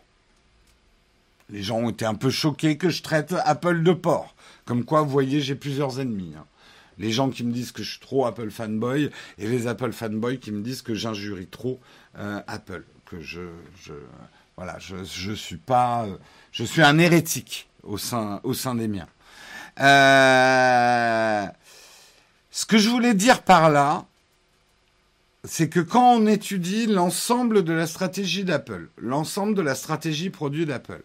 [1.49, 4.33] Les gens ont été un peu choqués que je traite Apple de porc.
[4.65, 6.33] Comme quoi, vous voyez, j'ai plusieurs ennemis.
[6.37, 6.45] Hein
[7.01, 10.37] les gens qui me disent que je suis trop Apple fanboy et les Apple fanboys
[10.37, 11.79] qui me disent que j'injurie trop
[12.17, 13.41] euh, Apple, que je,
[14.55, 16.17] voilà, je, je suis pas, euh,
[16.51, 19.07] je suis un hérétique au sein au sein des miens.
[19.79, 21.47] Euh,
[22.51, 24.05] ce que je voulais dire par là,
[25.43, 30.67] c'est que quand on étudie l'ensemble de la stratégie d'Apple, l'ensemble de la stratégie produit
[30.67, 31.01] d'Apple,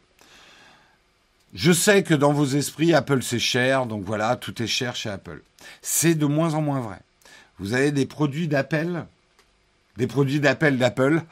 [1.56, 5.08] je sais que dans vos esprits, Apple c'est cher, donc voilà, tout est cher chez
[5.08, 5.40] Apple.
[5.80, 6.98] C'est de moins en moins vrai.
[7.58, 9.06] Vous avez des produits d'appel,
[9.96, 11.22] des produits d'appel d'Apple,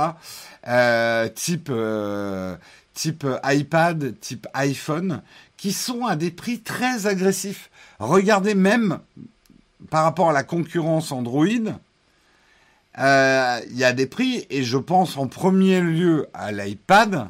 [0.66, 2.56] euh, type euh,
[2.92, 5.22] type iPad, type iPhone,
[5.56, 7.70] qui sont à des prix très agressifs.
[8.00, 8.98] Regardez même
[9.90, 11.46] par rapport à la concurrence Android,
[12.98, 17.28] euh, il y a des prix, et je pense en premier lieu à l'iPad,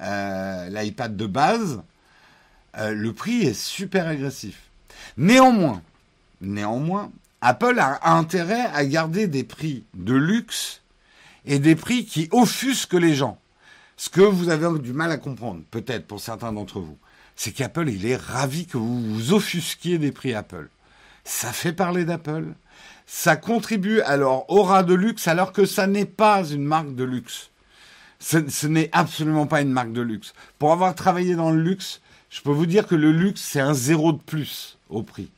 [0.00, 1.82] l'iPad de base,
[2.78, 4.62] euh, le prix est super agressif.
[5.16, 5.82] Néanmoins,
[6.40, 7.10] néanmoins,
[7.40, 10.82] Apple a intérêt à garder des prix de luxe
[11.44, 13.38] et des prix qui offusquent les gens.
[13.96, 16.96] Ce que vous avez du mal à comprendre, peut-être pour certains d'entre vous,
[17.34, 20.68] c'est qu'Apple, il est ravi que vous vous offusquiez des prix Apple.
[21.24, 22.46] Ça fait parler d'Apple.
[23.06, 27.04] Ça contribue alors au ras de luxe alors que ça n'est pas une marque de
[27.04, 27.50] luxe.
[28.20, 30.32] Ce n'est absolument pas une marque de luxe.
[30.58, 33.74] Pour avoir travaillé dans le luxe, je peux vous dire que le luxe, c'est un
[33.74, 35.30] zéro de plus au prix,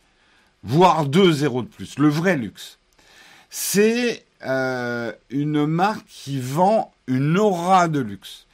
[0.62, 2.78] voire deux zéros de plus, le vrai luxe.
[3.48, 8.46] C'est euh, une marque qui vend une aura de luxe,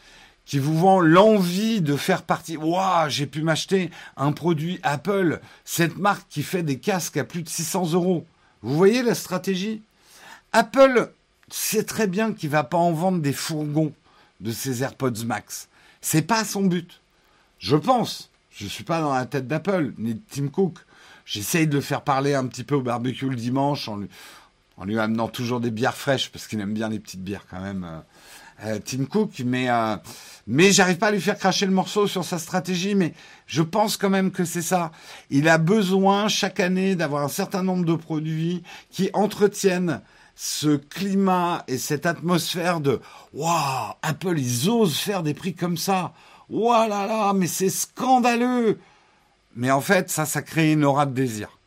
[0.45, 2.57] qui vous vend l'envie de faire partie.
[2.57, 7.43] Waouh, j'ai pu m'acheter un produit Apple, cette marque qui fait des casques à plus
[7.43, 8.27] de 600 euros.
[8.63, 9.83] Vous voyez la stratégie?
[10.53, 11.11] Apple
[11.51, 13.93] sait très bien qu'il va pas en vendre des fourgons
[14.41, 15.69] de ses AirPods Max.
[16.01, 17.01] C'est pas son but.
[17.59, 18.31] Je pense.
[18.51, 20.79] Je ne suis pas dans la tête d'Apple, ni de Tim Cook.
[21.25, 24.09] J'essaye de le faire parler un petit peu au barbecue le dimanche en lui,
[24.77, 27.61] en lui amenant toujours des bières fraîches, parce qu'il aime bien les petites bières quand
[27.61, 28.01] même, euh,
[28.65, 29.43] euh, Tim Cook.
[29.45, 29.97] Mais, euh,
[30.47, 33.13] mais j'arrive pas à lui faire cracher le morceau sur sa stratégie, mais
[33.47, 34.93] je pense quand même que c'est ça.
[35.31, 40.01] Il a besoin chaque année d'avoir un certain nombre de produits qui entretiennent
[40.37, 43.01] ce climat et cette atmosphère de
[43.33, 46.13] waouh, Apple, ils osent faire des prix comme ça.
[46.51, 48.79] Oh là là, mais c'est scandaleux.
[49.57, 51.59] Mais en fait, ça, ça crée une aura de désir.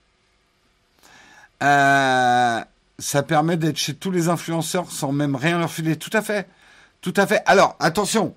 [1.62, 2.62] Euh,
[3.00, 5.98] ça permet d'être chez tous les influenceurs sans même rien leur filer.
[5.98, 6.48] Tout à fait.
[7.02, 7.42] Tout à fait.
[7.46, 8.34] Alors, attention,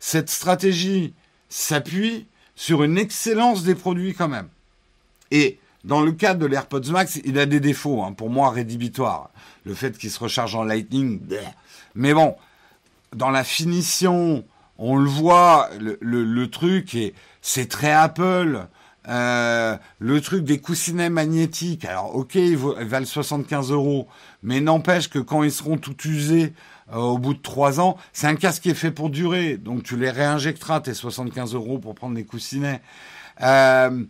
[0.00, 1.14] cette stratégie
[1.48, 4.48] s'appuie sur une excellence des produits quand même.
[5.30, 9.30] Et dans le cas de l'AirPods Max, il a des défauts, hein, pour moi rédhibitoires.
[9.64, 11.20] Le fait qu'il se recharge en Lightning,
[11.94, 12.36] mais bon,
[13.14, 14.44] dans la finition,
[14.78, 18.66] on le voit, le, truc, et c'est très Apple.
[19.08, 24.08] Euh, le truc des coussinets magnétiques, alors ok, ils, valent 75 euros,
[24.42, 26.54] mais n'empêche que quand ils seront tout usés
[26.92, 29.84] euh, au bout de trois ans, c'est un casque qui est fait pour durer, donc
[29.84, 32.80] tu les réinjecteras tes 75 euros pour prendre les coussinets.
[33.42, 34.04] Euh,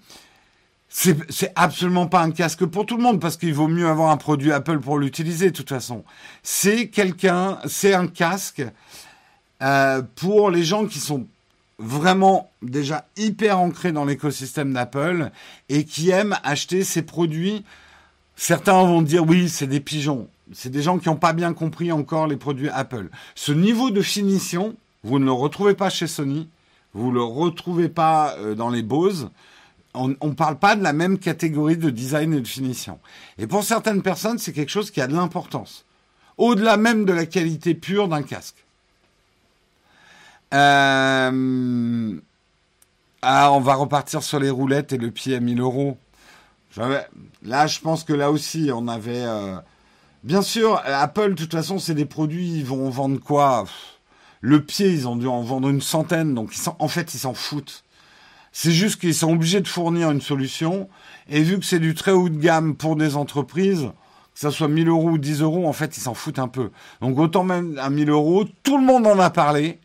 [0.89, 4.17] c'est absolument pas un casque pour tout le monde parce qu'il vaut mieux avoir un
[4.17, 6.05] produit Apple pour l'utiliser de toute façon.
[6.43, 8.63] C'est quelqu'un, c'est un casque
[9.63, 11.27] euh, pour les gens qui sont
[11.79, 15.31] vraiment déjà hyper ancrés dans l'écosystème d'Apple
[15.69, 17.65] et qui aiment acheter ces produits.
[18.37, 20.29] Certains vont dire oui, c'est des pigeons.
[20.53, 23.09] C'est des gens qui n'ont pas bien compris encore les produits Apple.
[23.35, 26.49] Ce niveau de finition, vous ne le retrouvez pas chez Sony,
[26.95, 29.31] vous ne le retrouvez pas euh, dans les Bose.
[29.95, 32.99] On ne parle pas de la même catégorie de design et de finition.
[33.39, 35.87] Et pour certaines personnes, c'est quelque chose qui a de l'importance.
[36.37, 38.66] Au-delà même de la qualité pure d'un casque.
[40.55, 42.21] Euh...
[43.23, 45.99] Ah, on va repartir sur les roulettes et le pied à 1000 euros.
[47.43, 49.25] Là, je pense que là aussi, on avait.
[49.25, 49.57] Euh,
[50.25, 53.65] bien sûr, Apple, de toute façon, c'est des produits, ils vont vendre quoi?
[54.41, 57.35] Le pied, ils ont dû en vendre une centaine, donc ils en fait, ils s'en
[57.35, 57.85] foutent.
[58.53, 60.89] C'est juste qu'ils sont obligés de fournir une solution,
[61.29, 63.91] et vu que c'est du très haut de gamme pour des entreprises,
[64.35, 66.71] que ça soit 1000 euros ou 10 euros, en fait, ils s'en foutent un peu.
[67.01, 69.81] Donc autant même à 1000 euros, tout le monde en a parlé,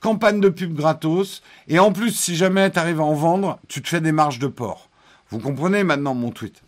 [0.00, 3.82] campagne de pub gratos, et en plus, si jamais tu arrives à en vendre, tu
[3.82, 4.88] te fais des marges de port.
[5.30, 6.62] Vous comprenez maintenant mon tweet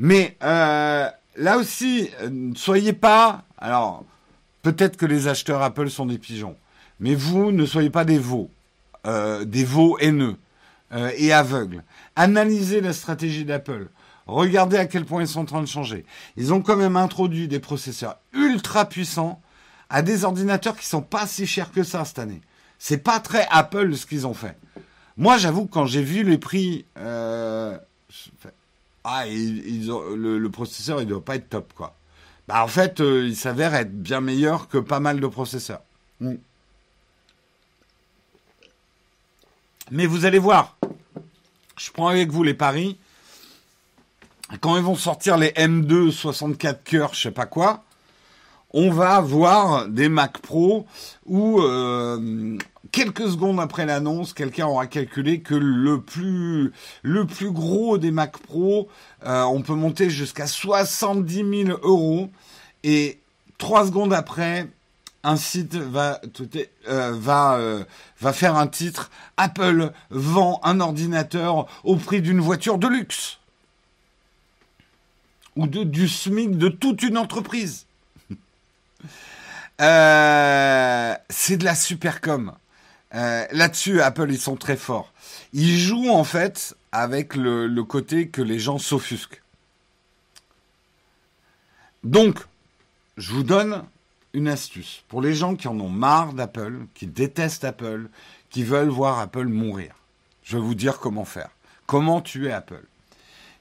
[0.00, 3.44] Mais euh, là aussi, ne soyez pas.
[3.58, 4.04] Alors,
[4.62, 6.56] peut-être que les acheteurs Apple sont des pigeons,
[7.00, 8.50] mais vous ne soyez pas des veaux,
[9.06, 10.36] euh, des veaux haineux
[10.92, 11.84] euh, et aveugles.
[12.16, 13.88] Analysez la stratégie d'Apple.
[14.30, 16.04] Regardez à quel point ils sont en train de changer.
[16.36, 19.40] Ils ont quand même introduit des processeurs ultra puissants
[19.88, 22.40] à des ordinateurs qui sont pas si chers que ça cette année.
[22.78, 24.56] C'est pas très Apple ce qu'ils ont fait.
[25.16, 27.76] Moi, j'avoue quand j'ai vu les prix, euh,
[29.02, 31.96] ah, le, processeur, il doit pas être top, quoi.
[32.46, 35.82] Bah, en fait, euh, il s'avère être bien meilleur que pas mal de processeurs.
[36.20, 36.34] Mm.
[39.90, 40.76] Mais vous allez voir,
[41.76, 42.96] je prends avec vous les paris
[44.58, 47.84] quand ils vont sortir les M2 64 cœurs, je sais pas quoi,
[48.72, 50.86] on va avoir des Mac Pro
[51.26, 52.56] où euh,
[52.92, 58.38] quelques secondes après l'annonce, quelqu'un aura calculé que le plus le plus gros des Mac
[58.38, 58.88] Pro,
[59.26, 62.30] euh, on peut monter jusqu'à 70 000 euros.
[62.82, 63.18] Et
[63.58, 64.68] trois secondes après,
[65.22, 66.20] un site va
[66.88, 67.58] euh, va
[68.20, 69.10] va faire un titre.
[69.36, 73.39] Apple vend un ordinateur au prix d'une voiture de luxe
[75.60, 77.86] ou de, du SMIC de toute une entreprise.
[79.80, 82.52] Euh, c'est de la super com.
[83.14, 85.12] Euh, là-dessus, Apple, ils sont très forts.
[85.52, 89.42] Ils jouent en fait avec le côté que les gens s'offusquent.
[92.04, 92.38] Donc,
[93.16, 93.84] je vous donne
[94.32, 98.08] une astuce pour les gens qui en ont marre d'Apple, qui détestent Apple,
[98.48, 99.94] qui veulent voir Apple mourir.
[100.42, 101.50] Je vais vous dire comment faire.
[101.86, 102.84] Comment tuer Apple?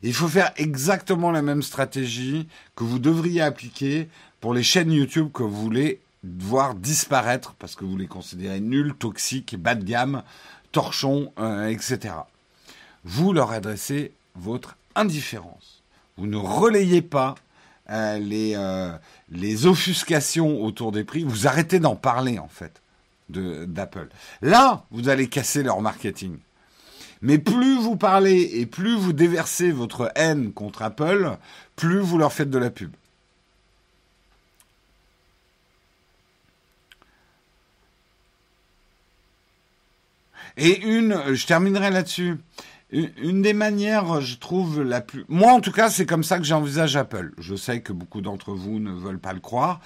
[0.02, 4.08] Il faut faire exactement la même stratégie que vous devriez appliquer
[4.40, 8.94] pour les chaînes YouTube que vous voulez voir disparaître parce que vous les considérez nuls,
[8.94, 10.24] toxiques, bas de gamme,
[10.72, 12.16] torchons, euh, etc.
[13.04, 15.84] Vous leur adressez votre indifférence.
[16.18, 17.36] Vous ne relayez pas
[17.90, 18.92] euh, les, euh,
[19.32, 21.24] les offuscations autour des prix.
[21.24, 22.82] Vous arrêtez d'en parler en fait
[23.30, 24.10] d'Apple.
[24.42, 26.38] Là, vous allez casser leur marketing.
[27.22, 31.38] Mais plus vous parlez et plus vous déversez votre haine contre Apple,
[31.76, 32.92] plus vous leur faites de la pub.
[40.58, 42.38] Et une, je terminerai là-dessus.
[42.92, 45.24] Une, des manières, je trouve, la plus...
[45.30, 47.32] Moi, en tout cas, c'est comme ça que j'envisage Apple.
[47.38, 49.80] Je sais que beaucoup d'entre vous ne veulent pas le croire.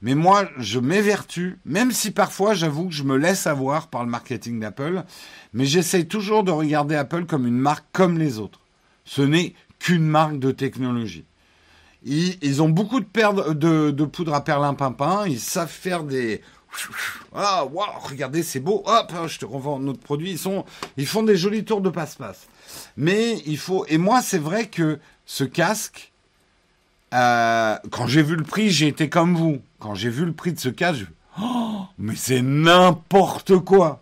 [0.00, 4.10] Mais moi, je m'évertue, même si parfois j'avoue que je me laisse avoir par le
[4.10, 5.02] marketing d'Apple,
[5.52, 8.60] mais j'essaye toujours de regarder Apple comme une marque comme les autres.
[9.04, 11.24] Ce n'est qu'une marque de technologie.
[12.04, 16.42] Ils, ont beaucoup de, de, de, poudre à perlimpinpin, ils savent faire des...
[17.34, 18.82] Ah, wow, regardez, c'est beau.
[18.86, 20.32] Hop, je te revends notre produit.
[20.32, 20.62] Ils,
[20.96, 22.46] ils font des jolis tours de passe-passe.
[22.96, 23.84] Mais il faut...
[23.88, 26.12] Et moi, c'est vrai que ce casque,
[27.14, 29.58] euh, quand j'ai vu le prix, j'ai été comme vous.
[29.78, 31.06] Quand j'ai vu le prix de ce casque,
[31.40, 34.00] oh, mais c'est n'importe quoi.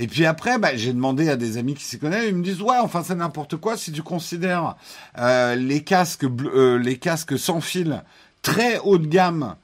[0.00, 2.62] Et puis après, bah, j'ai demandé à des amis qui s'y connaissent, ils me disent
[2.62, 4.76] ouais, enfin c'est n'importe quoi si tu considères
[5.18, 8.02] euh, les casques euh, les casques sans fil
[8.40, 9.56] très haut de gamme,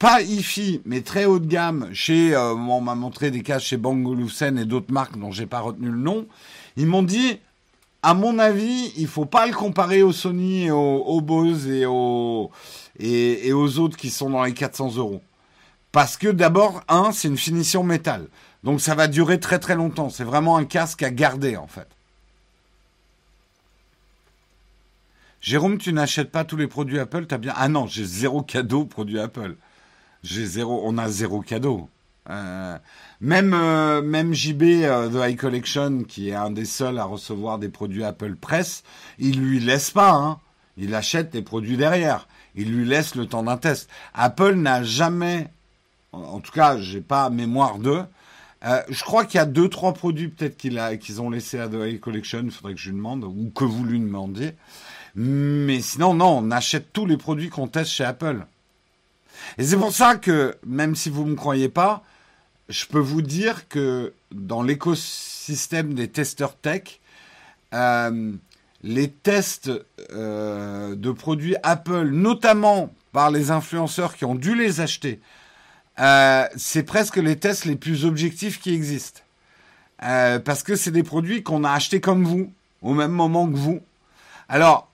[0.00, 1.90] pas hi mais très haut de gamme.
[1.92, 5.46] Chez, euh, on m'a montré des casques chez Bang Olufsen et d'autres marques dont j'ai
[5.46, 6.26] pas retenu le nom.
[6.76, 7.38] Ils m'ont dit,
[8.04, 12.50] à mon avis, il faut pas le comparer au Sony, et au, Bose et aux
[13.00, 15.22] et aux autres qui sont dans les 400 euros.
[15.90, 18.28] Parce que d'abord, un, c'est une finition métal.
[18.62, 20.10] Donc ça va durer très très longtemps.
[20.10, 21.88] C'est vraiment un casque à garder en fait.
[25.40, 27.54] Jérôme, tu n'achètes pas tous les produits Apple, t'as bien.
[27.56, 29.56] Ah non, j'ai zéro cadeau produit Apple.
[30.22, 30.82] J'ai zéro.
[30.84, 31.88] On a zéro cadeau.
[32.30, 32.78] Euh,
[33.20, 37.58] même euh, même JB euh, The High Collection, qui est un des seuls à recevoir
[37.58, 38.82] des produits Apple Press,
[39.18, 40.12] il lui laisse pas.
[40.12, 40.38] Hein.
[40.76, 42.26] Il achète les produits derrière.
[42.54, 43.88] Il lui laisse le temps d'un test.
[44.14, 45.48] Apple n'a jamais,
[46.12, 48.04] en tout cas, j'ai pas mémoire d'eux,
[48.64, 51.74] euh, je crois qu'il y a deux, trois produits peut-être qu'ils ont laissé à The
[51.74, 52.42] High Collection.
[52.44, 54.54] Il faudrait que je lui demande ou que vous lui demandiez.
[55.14, 58.46] Mais sinon, non, on achète tous les produits qu'on teste chez Apple.
[59.58, 62.02] Et c'est pour ça que, même si vous me croyez pas,
[62.68, 67.00] je peux vous dire que dans l'écosystème des testeurs tech,
[67.74, 68.32] euh,
[68.82, 69.70] les tests
[70.12, 75.20] euh, de produits Apple, notamment par les influenceurs qui ont dû les acheter,
[76.00, 79.20] euh, c'est presque les tests les plus objectifs qui existent.
[79.98, 82.52] Parce que c'est des produits qu'on a achetés comme vous,
[82.82, 83.80] au même moment que vous.
[84.50, 84.90] Alors,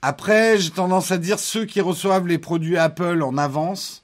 [0.00, 4.01] après, j'ai tendance à dire ceux qui reçoivent les produits Apple en avance,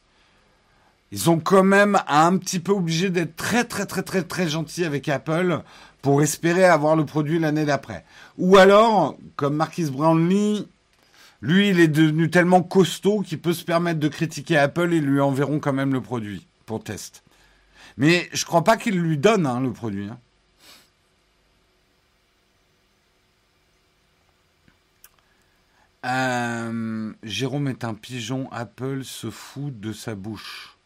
[1.11, 4.85] ils sont quand même un petit peu obligés d'être très très très très très gentils
[4.85, 5.63] avec Apple
[6.03, 8.05] pour espérer avoir le produit l'année d'après.
[8.37, 10.67] Ou alors, comme Marquis Brownlee,
[11.41, 15.21] lui, il est devenu tellement costaud qu'il peut se permettre de critiquer Apple et lui
[15.21, 17.23] enverront quand même le produit pour test.
[17.97, 20.09] Mais je crois pas qu'il lui donne hein, le produit.
[20.09, 20.19] Hein.
[26.05, 28.49] Euh, Jérôme est un pigeon.
[28.53, 30.78] Apple se fout de sa bouche.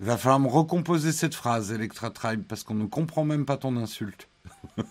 [0.00, 3.56] Il va falloir me recomposer cette phrase, Electra Tribe, parce qu'on ne comprend même pas
[3.56, 4.28] ton insulte.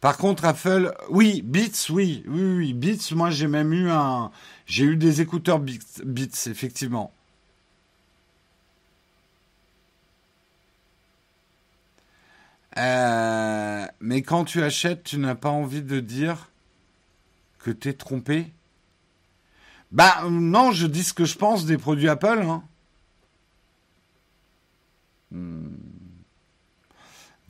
[0.00, 3.14] Par contre, Apple, oui, Beats, oui, oui, oui, Beats.
[3.14, 4.30] Moi, j'ai même eu un,
[4.66, 7.12] j'ai eu des écouteurs Beats, effectivement.
[12.76, 16.50] Euh, mais quand tu achètes, tu n'as pas envie de dire
[17.58, 18.52] que t'es trompé?
[19.90, 22.42] Bah non, je dis ce que je pense des produits Apple.
[22.42, 22.62] Hein.
[25.30, 25.68] Hmm.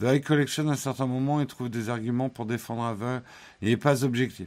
[0.01, 3.23] The Collection, à certains moments, il trouve des arguments pour défendre Apple
[3.63, 4.47] et n'est pas objectif.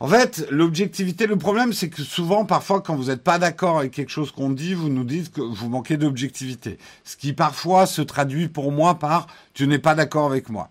[0.00, 3.92] En fait, l'objectivité, le problème, c'est que souvent, parfois, quand vous n'êtes pas d'accord avec
[3.92, 6.78] quelque chose qu'on dit, vous nous dites que vous manquez d'objectivité.
[7.04, 10.70] Ce qui, parfois, se traduit pour moi par tu n'es pas d'accord avec moi.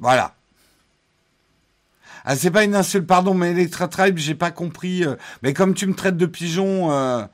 [0.00, 0.34] Voilà.
[2.32, 5.04] Ah, c'est pas une insulte, pardon, mais Electra Tribe, j'ai pas compris.
[5.04, 7.24] Euh, mais comme tu me traites de pigeon, euh,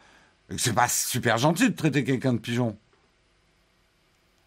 [0.56, 2.78] c'est pas super gentil de traiter quelqu'un de pigeon.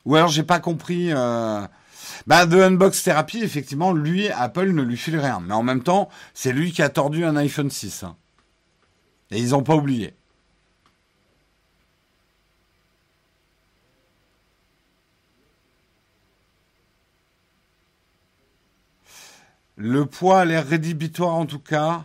[0.06, 1.14] Ou alors j'ai pas compris.
[1.14, 1.62] Euh...
[2.26, 5.40] Bah, The Unbox Therapy, effectivement, lui, Apple ne lui file rien.
[5.40, 8.02] Mais en même temps, c'est lui qui a tordu un iPhone 6.
[8.02, 8.16] Hein.
[9.30, 10.16] Et ils n'ont pas oublié.
[19.82, 22.04] Le poids a l'air rédhibitoire en tout cas.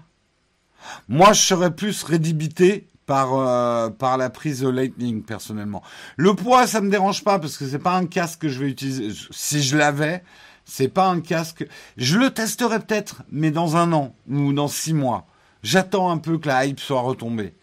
[1.09, 5.83] Moi, je serais plus rédhibité par euh, par la prise Lightning personnellement.
[6.17, 8.71] Le poids, ça me dérange pas parce que c'est pas un casque que je vais
[8.71, 9.09] utiliser.
[9.33, 10.23] Si je l'avais,
[10.65, 11.67] c'est pas un casque.
[11.97, 15.27] Je le testerai peut-être, mais dans un an ou dans six mois.
[15.65, 17.55] J'attends un peu que la hype soit retombée.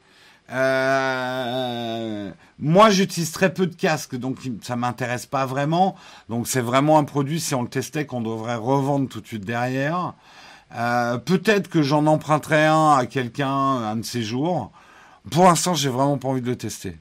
[0.51, 5.95] Euh, moi, j'utilise très peu de casques, donc ça m'intéresse pas vraiment.
[6.29, 9.45] Donc c'est vraiment un produit, si on le testait, qu'on devrait revendre tout de suite
[9.45, 10.13] derrière.
[10.75, 14.71] Euh, peut-être que j'en emprunterai un à quelqu'un un de ces jours.
[15.29, 16.97] Pour l'instant, j'ai vraiment pas envie de le tester.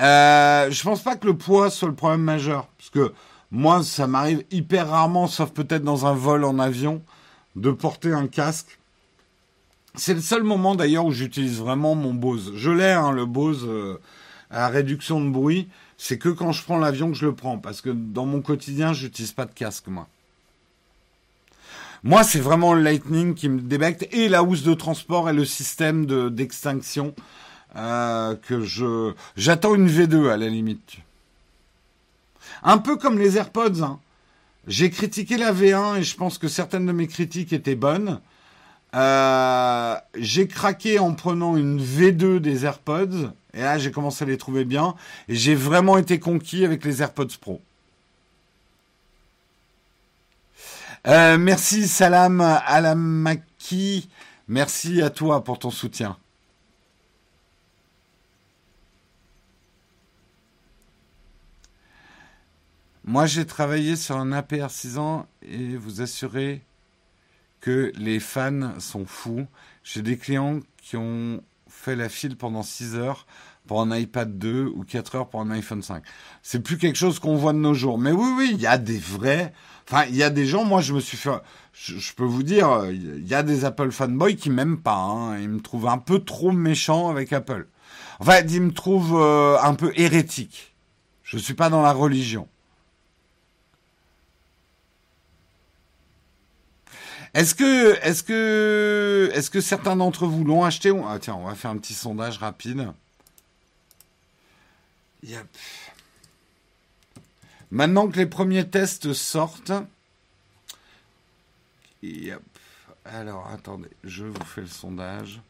[0.00, 3.12] Euh, je pense pas que le poids soit le problème majeur, parce que
[3.50, 7.02] moi, ça m'arrive hyper rarement, sauf peut-être dans un vol en avion,
[7.56, 8.79] de porter un casque.
[9.94, 12.52] C'est le seul moment d'ailleurs où j'utilise vraiment mon Bose.
[12.54, 13.98] Je l'ai, hein, le Bose euh,
[14.50, 15.68] à réduction de bruit.
[15.98, 18.92] C'est que quand je prends l'avion que je le prends, parce que dans mon quotidien,
[18.92, 20.08] j'utilise pas de casque, moi.
[22.02, 25.44] Moi, c'est vraiment le Lightning qui me débecte et la housse de transport et le
[25.44, 27.14] système de d'extinction
[27.76, 30.96] euh, que je j'attends une V2 à la limite.
[32.62, 33.82] Un peu comme les AirPods.
[33.82, 34.00] Hein.
[34.66, 38.20] J'ai critiqué la V1 et je pense que certaines de mes critiques étaient bonnes.
[38.94, 43.32] Euh, j'ai craqué en prenant une V2 des AirPods.
[43.54, 44.94] Et là, j'ai commencé à les trouver bien.
[45.28, 47.60] Et j'ai vraiment été conquis avec les AirPods Pro.
[51.06, 54.08] Euh, merci Salam Alamaki.
[54.48, 56.16] Merci à toi pour ton soutien.
[63.04, 66.62] Moi, j'ai travaillé sur un APR 6 ans et vous assurez
[67.60, 69.46] que les fans sont fous.
[69.84, 73.26] J'ai des clients qui ont fait la file pendant 6 heures
[73.66, 76.02] pour un iPad 2 ou 4 heures pour un iPhone 5.
[76.42, 77.98] C'est plus quelque chose qu'on voit de nos jours.
[77.98, 79.52] Mais oui, oui, il y a des vrais.
[79.88, 81.30] Enfin, il y a des gens, moi je me suis fait.
[81.72, 84.96] Je, peux vous dire, il y a des Apple fanboys qui m'aiment pas.
[84.96, 85.38] Hein.
[85.38, 87.66] Ils me trouvent un peu trop méchant avec Apple.
[88.18, 90.74] Enfin, ils me trouvent euh, un peu hérétique.
[91.22, 92.48] Je suis pas dans la religion.
[97.32, 101.78] Est-ce que, est-ce que, certains d'entre vous l'ont acheté ah, Tiens, on va faire un
[101.78, 102.88] petit sondage rapide.
[107.70, 109.72] Maintenant que les premiers tests sortent.
[113.04, 115.40] Alors, attendez, je vous fais le sondage.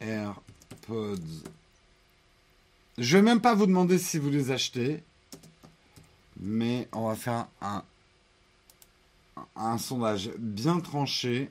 [0.00, 1.16] AirPods.
[2.98, 5.02] Je vais même pas vous demander si vous les achetez.
[6.38, 7.84] Mais on va faire un
[9.56, 11.50] un sondage bien tranché.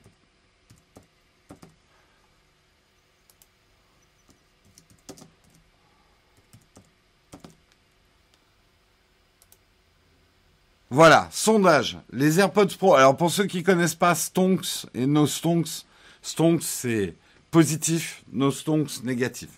[10.90, 11.98] Voilà, sondage.
[12.12, 12.96] Les AirPods Pro.
[12.96, 15.86] Alors pour ceux qui connaissent pas Stonks et No Stonks,
[16.22, 17.16] Stonks c'est
[17.50, 19.50] positif, No Stonks négatif.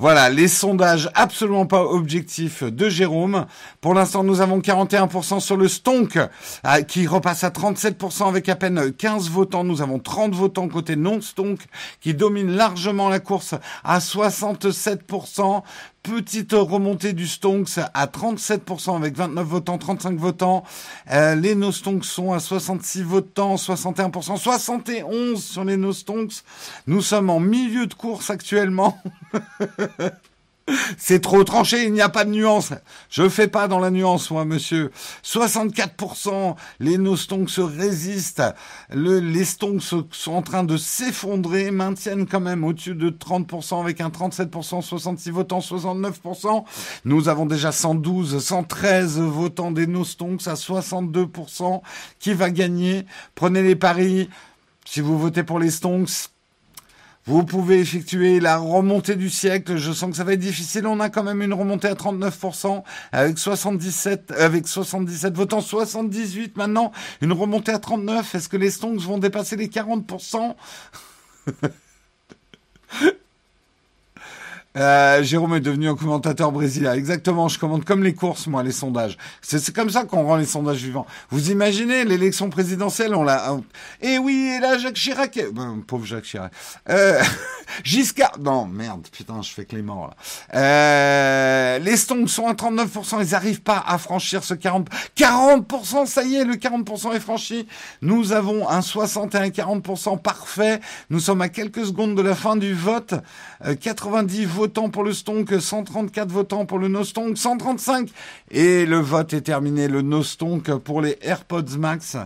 [0.00, 3.44] Voilà, les sondages absolument pas objectifs de Jérôme.
[3.82, 8.56] Pour l'instant, nous avons 41% sur le Stonk, euh, qui repasse à 37% avec à
[8.56, 9.62] peine 15 votants.
[9.62, 11.60] Nous avons 30 votants côté non-Stonk,
[12.00, 15.62] qui domine largement la course à 67%.
[16.02, 20.64] Petite remontée du Stonks à 37% avec 29 votants, 35 votants.
[21.10, 26.42] Euh, les No Stonks sont à 66 votants, 61%, 71 sur les No Stonks.
[26.86, 28.98] Nous sommes en milieu de course actuellement.
[30.98, 32.72] C'est trop tranché, il n'y a pas de nuance.
[33.10, 34.90] Je fais pas dans la nuance, moi, monsieur.
[35.24, 38.42] 64%, les no se résistent.
[38.90, 44.08] les stonks sont en train de s'effondrer, maintiennent quand même au-dessus de 30% avec un
[44.08, 46.64] 37%, 66 votants, 69%.
[47.04, 51.82] Nous avons déjà 112, 113 votants des no à 62%.
[52.18, 53.06] Qui va gagner?
[53.34, 54.28] Prenez les paris.
[54.84, 56.30] Si vous votez pour les stonks,
[57.26, 59.76] vous pouvez effectuer la remontée du siècle.
[59.76, 60.86] Je sens que ça va être difficile.
[60.86, 66.92] On a quand même une remontée à 39% avec 77, avec 77 votants, 78 maintenant.
[67.20, 68.34] Une remontée à 39.
[68.34, 70.54] Est-ce que les Stones vont dépasser les 40%
[74.76, 76.94] Euh, Jérôme est devenu un commentateur brésilien.
[76.94, 79.18] Exactement, je commande comme les courses, moi, les sondages.
[79.42, 81.06] C'est comme ça qu'on rend les sondages vivants.
[81.30, 83.56] Vous imaginez, l'élection présidentielle, on l'a...
[84.00, 85.40] Eh oui, et là, Jacques Chirac...
[85.52, 86.52] Ben, pauvre Jacques Chirac.
[86.88, 87.20] Euh...
[87.84, 88.38] Giscard...
[88.38, 90.14] Non, merde, putain, je fais Clément, là.
[90.54, 91.78] Euh...
[91.80, 94.88] Les Stones sont à 39%, ils n'arrivent pas à franchir ce 40...
[95.16, 97.66] 40%, ça y est, le 40% est franchi.
[98.02, 100.80] Nous avons un 60 et un 40% parfait.
[101.10, 103.14] Nous sommes à quelques secondes de la fin du vote.
[103.80, 108.10] 90 euh, votants pour le Stonk, 134 votants pour le No Stonk, 135.
[108.50, 109.88] Et le vote est terminé.
[109.88, 112.18] Le No Stonk pour les AirPods Max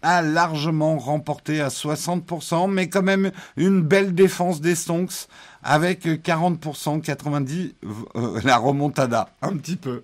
[0.00, 5.28] a largement remporté à 60%, mais quand même une belle défense des Stonks
[5.62, 7.74] avec 40%, 90,
[8.16, 10.02] euh, la remontada, un petit peu.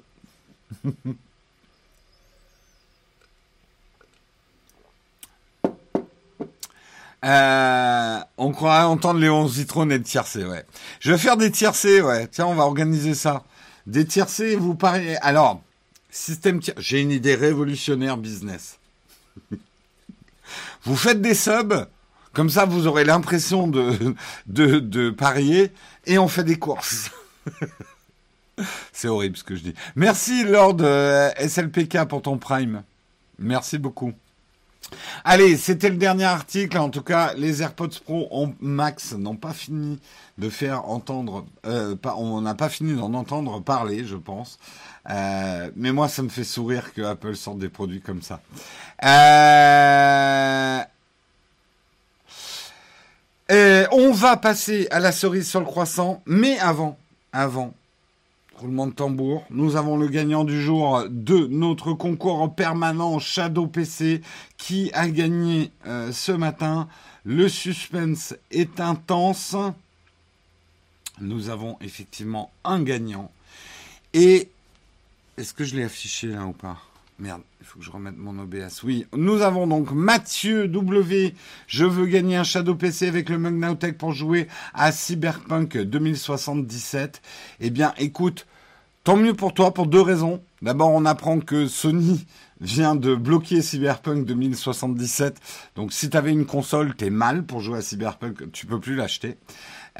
[7.25, 10.65] Euh, on croirait entendre Léon Zitrone et de tiercé, ouais.
[11.01, 12.29] Je vais faire des tiercés, ouais.
[12.29, 13.45] Tiens, on va organiser ça.
[13.87, 15.17] Des tiercés, vous parlez...
[15.17, 15.63] Alors,
[16.11, 18.79] système J'ai une idée révolutionnaire business.
[20.85, 21.87] vous faites des subs,
[22.33, 24.15] comme ça vous aurez l'impression de,
[24.47, 25.73] de, de parier,
[26.07, 27.11] et on fait des courses.
[28.93, 29.75] C'est horrible ce que je dis.
[29.95, 32.83] Merci Lord euh, SLPK pour ton prime.
[33.39, 34.13] Merci beaucoup.
[35.25, 36.79] Allez, c'était le dernier article.
[36.79, 39.99] En tout cas, les AirPods Pro en max n'ont pas fini
[40.39, 41.45] de faire entendre.
[41.67, 44.59] Euh, on n'a pas fini d'en entendre parler, je pense.
[45.11, 48.41] Euh, mais moi, ça me fait sourire que Apple sorte des produits comme ça.
[49.05, 50.83] Euh,
[53.93, 56.99] on va passer à la cerise sur le croissant, mais avant,
[57.33, 57.73] avant,
[58.59, 59.45] Roulement de tambour.
[59.51, 64.21] Nous avons le gagnant du jour de notre concours en permanent Shadow PC
[64.57, 66.89] qui a gagné euh, ce matin.
[67.25, 69.55] Le suspense est intense.
[71.21, 73.31] Nous avons effectivement un gagnant.
[74.13, 74.49] Et
[75.37, 76.88] est-ce que je l'ai affiché là ou pas?
[77.21, 78.85] Merde, il faut que je remette mon OBS.
[78.85, 81.35] Oui, nous avons donc Mathieu W.
[81.67, 87.21] Je veux gagner un Shadow PC avec le Mug pour jouer à Cyberpunk 2077.
[87.59, 88.47] Eh bien, écoute,
[89.03, 90.41] tant mieux pour toi pour deux raisons.
[90.63, 92.25] D'abord, on apprend que Sony
[92.61, 95.41] vient de bloquer Cyberpunk 2077.
[95.75, 98.95] Donc, si tu avais une console, t'es mal pour jouer à Cyberpunk, tu peux plus
[98.95, 99.39] l'acheter.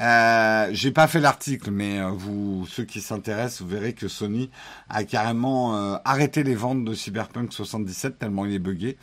[0.01, 4.49] Euh, j'ai pas fait l'article, mais euh, vous, ceux qui s'intéressent, vous verrez que Sony
[4.89, 8.97] a carrément euh, arrêté les ventes de Cyberpunk 77 tellement il est buggé.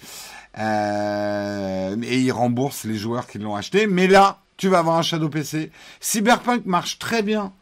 [0.59, 3.87] Euh, et il rembourse les joueurs qui l'ont acheté.
[3.87, 5.71] Mais là, tu vas avoir un Shadow PC.
[6.01, 7.53] Cyberpunk marche très bien.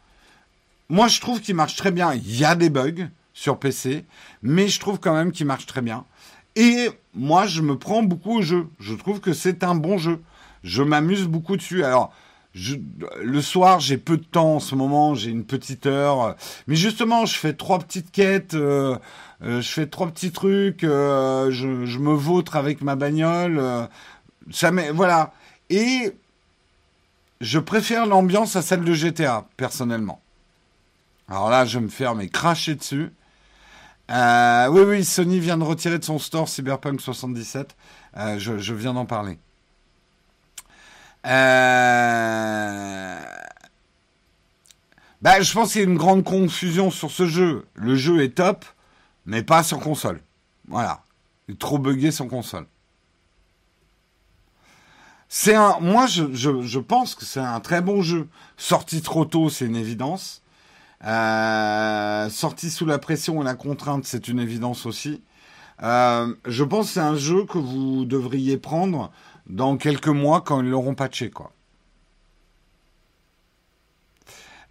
[0.87, 2.13] Moi, je trouve qu'il marche très bien.
[2.13, 4.05] Il y a des bugs sur PC,
[4.43, 6.05] mais je trouve quand même qu'il marche très bien.
[6.55, 8.67] Et moi, je me prends beaucoup au jeu.
[8.79, 10.21] Je trouve que c'est un bon jeu.
[10.63, 11.83] Je m'amuse beaucoup dessus.
[11.83, 12.13] Alors,
[12.55, 16.35] le soir, j'ai peu de temps en ce moment, j'ai une petite heure.
[16.67, 18.97] Mais justement, je fais trois petites quêtes, euh,
[19.43, 23.61] euh, je fais trois petits trucs, euh, je, me vautre avec ma bagnole.
[24.51, 25.33] ça voilà.
[25.69, 26.13] Et
[27.41, 30.21] je préfère l'ambiance à celle de GTA, personnellement.
[31.27, 33.11] Alors là, je me faire mais cracher dessus.
[34.09, 37.75] oui, oui, Sony vient de retirer de son store Cyberpunk 77.
[38.37, 39.39] je viens d'en parler.
[41.25, 43.19] Euh...
[45.21, 47.65] Bah, je pense qu'il y a une grande confusion sur ce jeu.
[47.73, 48.63] Le jeu est top,
[49.25, 50.21] mais pas sur console.
[50.67, 51.01] Voilà.
[51.47, 52.67] Il est trop buggé sur console.
[55.27, 58.27] C'est un, moi, je, je, pense que c'est un très bon jeu.
[58.57, 60.43] Sorti trop tôt, c'est une évidence.
[61.03, 65.21] Euh, sorti sous la pression et la contrainte, c'est une évidence aussi.
[65.83, 69.11] Euh, je pense que c'est un jeu que vous devriez prendre
[69.47, 71.54] dans quelques mois quand ils l'auront patché, quoi.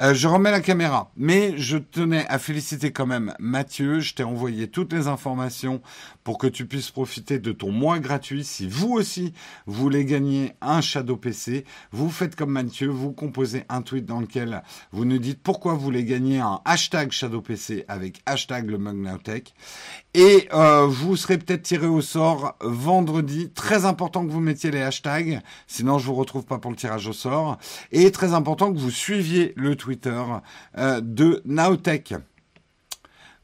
[0.00, 4.00] Euh, je remets la caméra, mais je tenais à féliciter quand même Mathieu.
[4.00, 5.80] Je t'ai envoyé toutes les informations
[6.24, 8.44] pour que tu puisses profiter de ton mois gratuit.
[8.44, 9.32] Si vous aussi
[9.66, 14.62] voulez gagner un Shadow PC, vous faites comme Mathieu, vous composez un tweet dans lequel
[14.90, 19.54] vous nous dites pourquoi vous voulez gagner un hashtag Shadow PC avec hashtag le Mugnautech.
[20.14, 23.50] Et euh, vous serez peut-être tiré au sort vendredi.
[23.50, 27.06] Très important que vous mettiez les hashtags, sinon je vous retrouve pas pour le tirage
[27.06, 27.58] au sort.
[27.92, 29.76] Et très important que vous suiviez le
[30.06, 32.14] Euh, de Nowtech.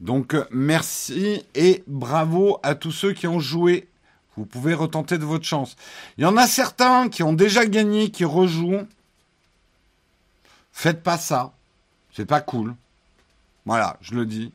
[0.01, 3.89] Donc merci et bravo à tous ceux qui ont joué.
[4.37, 5.77] Vous pouvez retenter de votre chance.
[6.17, 8.87] Il y en a certains qui ont déjà gagné, qui rejouent.
[10.73, 11.53] Faites pas ça.
[12.15, 12.75] C'est pas cool.
[13.67, 14.53] Voilà, je le dis.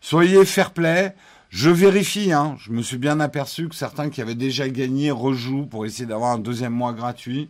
[0.00, 1.14] Soyez fair play.
[1.50, 2.56] Je vérifie, hein.
[2.58, 6.32] Je me suis bien aperçu que certains qui avaient déjà gagné rejouent pour essayer d'avoir
[6.32, 7.48] un deuxième mois gratuit.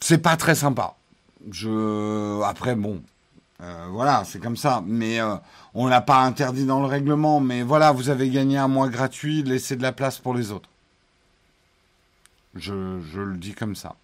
[0.00, 0.96] C'est pas très sympa.
[1.50, 3.02] Je, après, bon,
[3.60, 4.82] euh, voilà, c'est comme ça.
[4.86, 5.36] Mais on euh,
[5.74, 7.40] on l'a pas interdit dans le règlement.
[7.40, 10.68] Mais voilà, vous avez gagné un mois gratuit, laissez de la place pour les autres.
[12.54, 13.96] Je, le dis comme ça.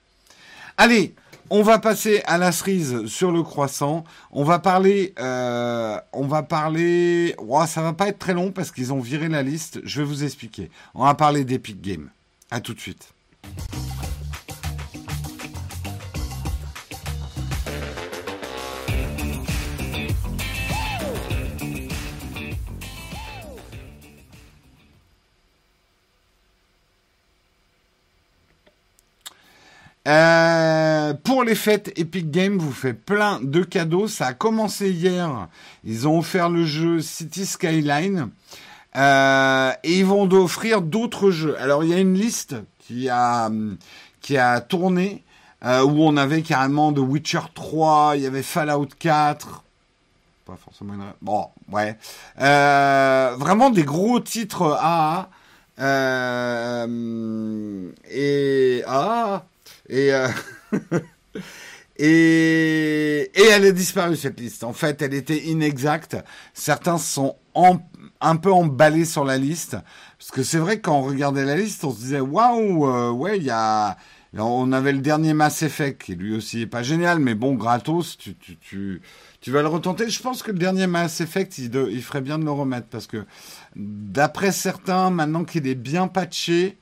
[0.76, 1.14] Allez,
[1.51, 4.05] on va passer à la cerise sur le croissant.
[4.32, 7.36] On va parler, euh, on va parler.
[7.66, 9.80] Ça va pas être très long parce qu'ils ont viré la liste.
[9.84, 10.70] Je vais vous expliquer.
[10.95, 12.09] On va parler d'Epic Games.
[12.51, 13.12] À tout de suite.
[30.11, 34.08] Euh, pour les fêtes Epic Games vous fait plein de cadeaux.
[34.08, 35.46] Ça a commencé hier.
[35.84, 38.30] Ils ont offert le jeu City Skyline.
[38.96, 41.56] Euh, et ils vont offrir d'autres jeux.
[41.61, 43.52] Alors il y a une liste qui a,
[44.20, 45.22] qui a tourné
[45.64, 49.62] euh, où on avait carrément The Witcher 3, il y avait Fallout 4.
[50.44, 51.04] Pas forcément une...
[51.22, 51.96] Bon, ouais.
[52.36, 55.28] vraiment des gros titres AA.
[58.11, 58.82] et...
[58.88, 59.44] Ah
[59.91, 60.28] et, euh,
[61.97, 64.64] et, et elle a disparu cette liste.
[64.64, 66.16] En fait, elle était inexacte.
[66.55, 67.36] Certains sont
[68.20, 69.76] un peu emballés sur la liste.
[70.18, 73.38] Parce que c'est vrai quand on regardait la liste, on se disait waouh, euh, ouais,
[73.38, 73.97] il y a.
[74.38, 78.16] On avait le dernier Mass Effect qui lui aussi est pas génial, mais bon, gratos,
[78.16, 79.03] tu, tu,
[79.41, 80.09] tu, vas le retenter.
[80.09, 83.09] Je pense que le dernier Mass Effect, il, il ferait bien de le remettre parce
[83.09, 83.26] que
[83.74, 86.78] d'après certains, maintenant qu'il est bien patché,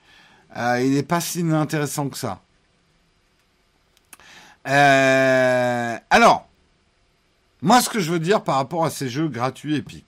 [0.58, 2.42] euh, il n'est pas si intéressant que ça.
[4.68, 6.48] Euh, alors,
[7.62, 10.04] Moi, ce que je veux dire par rapport à ces jeux gratuits Epic,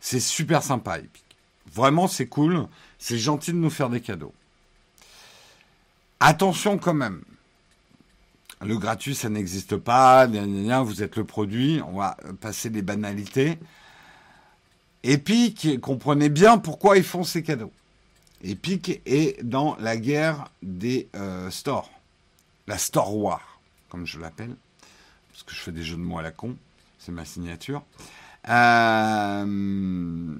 [0.00, 1.24] c'est super sympa Epic.
[1.72, 2.68] Vraiment, c'est cool.
[2.98, 4.32] C'est gentil de nous faire des cadeaux.
[6.20, 7.22] Attention quand même.
[8.60, 10.26] Le gratuit, ça n'existe pas.
[10.26, 11.80] Vous êtes le produit.
[11.86, 13.58] On va passer les banalités.
[15.02, 17.72] Epic, comprenez bien pourquoi ils font ces cadeaux.
[18.42, 21.90] Epic est dans la guerre des euh, stores.
[22.66, 23.53] La Store War,
[23.94, 24.56] comme je l'appelle.
[25.30, 26.56] Parce que je fais des jeux de mots à la con.
[26.98, 27.84] C'est ma signature.
[28.48, 30.34] Euh,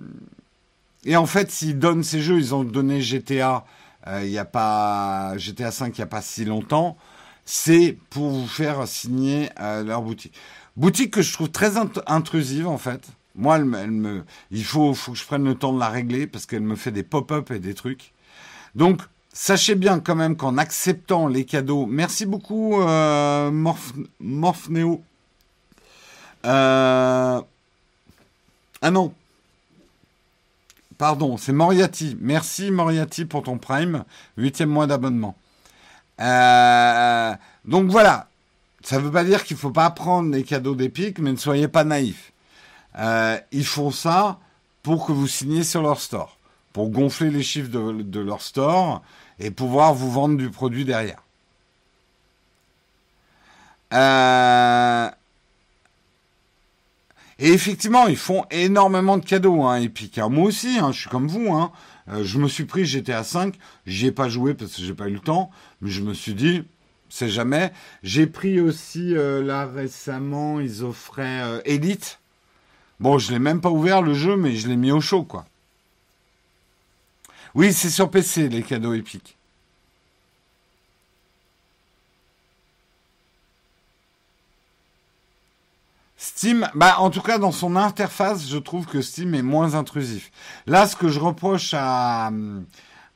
[1.05, 3.65] et en fait, s'ils donnent ces jeux, ils ont donné GTA.
[4.09, 6.97] Euh, il n'y a pas GTA 5 il n'y a pas si longtemps.
[7.45, 10.35] C'est pour vous faire signer leur boutique.
[10.77, 11.75] Boutique que je trouve très
[12.07, 13.07] intrusive en fait.
[13.37, 16.47] Moi, elle, me, il faut, faut que je prenne le temps de la régler parce
[16.47, 18.13] qu'elle me fait des pop-up et des trucs.
[18.75, 19.03] Donc,
[19.35, 25.03] sachez bien quand même qu'en acceptant les cadeaux, merci beaucoup euh, Morph, Morphneo.
[26.47, 27.41] Euh,
[28.81, 29.13] ah non,
[30.97, 32.17] pardon, c'est Moriati.
[32.21, 34.05] Merci Moriati pour ton Prime,
[34.39, 35.37] huitième mois d'abonnement.
[36.21, 38.29] Euh, donc voilà,
[38.85, 41.37] ça ne veut pas dire qu'il ne faut pas prendre les cadeaux d'Epic, mais ne
[41.37, 42.33] soyez pas naïfs.
[43.51, 44.39] Ils font ça
[44.85, 46.37] pour que vous signiez sur leur store,
[46.73, 49.03] pour gonfler les chiffres de, leur store
[49.39, 51.23] et pouvoir vous vendre du produit derrière.
[53.93, 55.09] Euh,
[57.39, 60.19] et effectivement, ils font énormément de cadeaux, hein, Epic.
[60.19, 61.53] Moi aussi, hein, je suis comme vous.
[61.53, 61.73] Hein.
[62.09, 63.55] Euh, je me suis pris GTA 5.
[63.87, 65.51] J'y ai pas joué parce que j'ai pas eu le temps.
[65.81, 66.65] Mais je me suis dit,
[67.09, 67.73] c'est jamais.
[68.03, 72.19] J'ai pris aussi, là récemment, ils offraient Elite.
[73.01, 75.47] Bon, je l'ai même pas ouvert le jeu, mais je l'ai mis au chaud, quoi.
[77.55, 79.37] Oui, c'est sur PC, les cadeaux épiques.
[86.17, 90.31] Steam, bah en tout cas dans son interface, je trouve que Steam est moins intrusif.
[90.67, 92.31] Là, ce que je reproche à,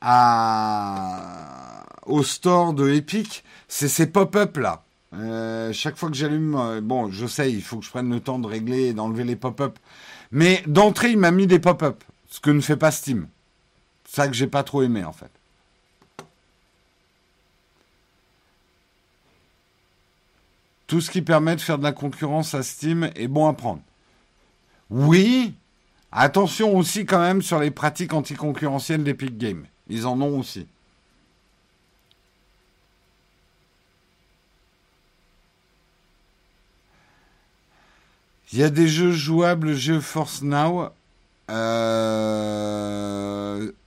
[0.00, 4.84] à au store de Epic, c'est ces pop-up là.
[5.14, 8.20] Euh, chaque fois que j'allume, euh, bon, je sais, il faut que je prenne le
[8.20, 9.78] temps de régler et d'enlever les pop-up.
[10.30, 13.26] Mais d'entrée, il m'a mis des pop-up, ce que ne fait pas Steam.
[14.10, 15.30] Ça que j'ai pas trop aimé en fait.
[20.86, 23.82] Tout ce qui permet de faire de la concurrence à Steam est bon à prendre.
[24.88, 25.54] Oui,
[26.10, 29.66] attention aussi quand même sur les pratiques anticoncurrentielles d'Epic Games.
[29.90, 30.66] Ils en ont aussi.
[38.50, 40.90] Il y a des jeux jouables GeForce Now.
[41.50, 42.52] Euh,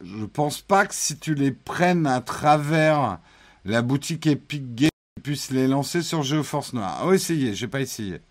[0.03, 3.19] je pense pas que si tu les prennes à travers
[3.65, 6.87] la boutique Epic Games, tu puisses les lancer sur GeForce Now.
[7.05, 8.21] Oh, essayez, j'ai pas essayé.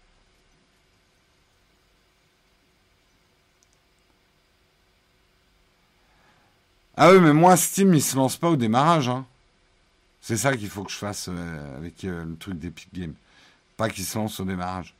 [6.97, 9.09] Ah oui, mais moi, Steam, il se lance pas au démarrage.
[9.09, 9.25] Hein.
[10.21, 13.15] C'est ça qu'il faut que je fasse euh, avec euh, le truc d'Epic Games.
[13.77, 14.95] Pas qu'il se lance au démarrage.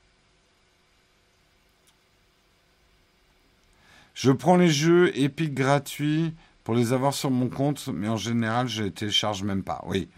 [4.23, 8.69] Je prends les jeux Epic gratuits pour les avoir sur mon compte, mais en général,
[8.69, 9.83] je les télécharge même pas.
[9.87, 10.11] Oui.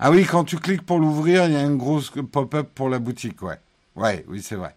[0.00, 2.98] Ah oui, quand tu cliques pour l'ouvrir, il y a une grosse pop-up pour la
[2.98, 3.60] boutique, ouais.
[3.94, 4.74] Ouais, oui, c'est vrai.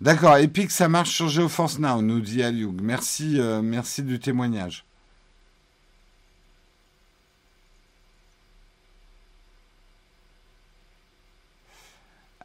[0.00, 2.74] D'accord, Epic, ça marche sur GeoForce Now, nous dit Aliou.
[2.80, 4.86] Merci, euh, merci du témoignage.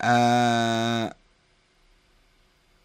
[0.04, 1.10] Euh,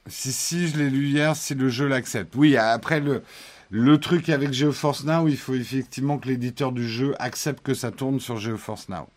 [0.07, 2.35] si, si, je l'ai lu hier, si le jeu l'accepte.
[2.37, 3.23] Oui, après, le,
[3.71, 7.91] le truc avec GeoForce Now, il faut effectivement que l'éditeur du jeu accepte que ça
[7.91, 9.09] tourne sur GeoForce Now.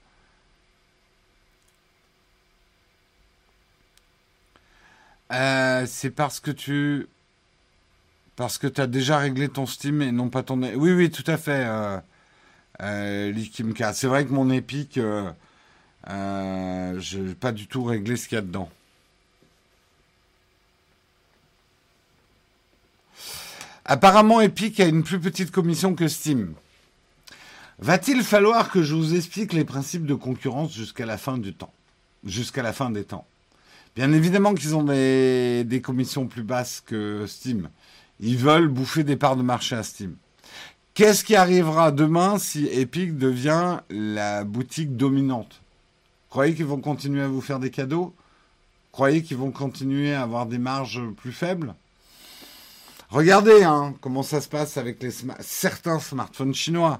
[5.34, 7.08] Euh, c'est parce que tu.
[8.36, 10.62] Parce que tu as déjà réglé ton Steam et non pas ton.
[10.62, 12.00] Oui, oui, tout à fait, euh,
[12.82, 13.34] euh
[13.94, 15.00] C'est vrai que mon Epic.
[16.10, 18.70] Euh, je n'ai pas du tout réglé ce qu'il y a dedans.
[23.86, 26.54] Apparemment, Epic a une plus petite commission que Steam.
[27.80, 31.72] Va-t-il falloir que je vous explique les principes de concurrence jusqu'à la fin du temps?
[32.26, 33.26] Jusqu'à la fin des temps.
[33.96, 37.70] Bien évidemment qu'ils ont des, des, commissions plus basses que Steam.
[38.20, 40.16] Ils veulent bouffer des parts de marché à Steam.
[40.94, 45.62] Qu'est-ce qui arrivera demain si Epic devient la boutique dominante?
[46.30, 48.14] Croyez qu'ils vont continuer à vous faire des cadeaux
[48.92, 51.76] Croyez qu'ils vont continuer à avoir des marges plus faibles
[53.10, 55.04] Regardez hein, comment ça se passe avec
[55.40, 57.00] certains smartphones chinois.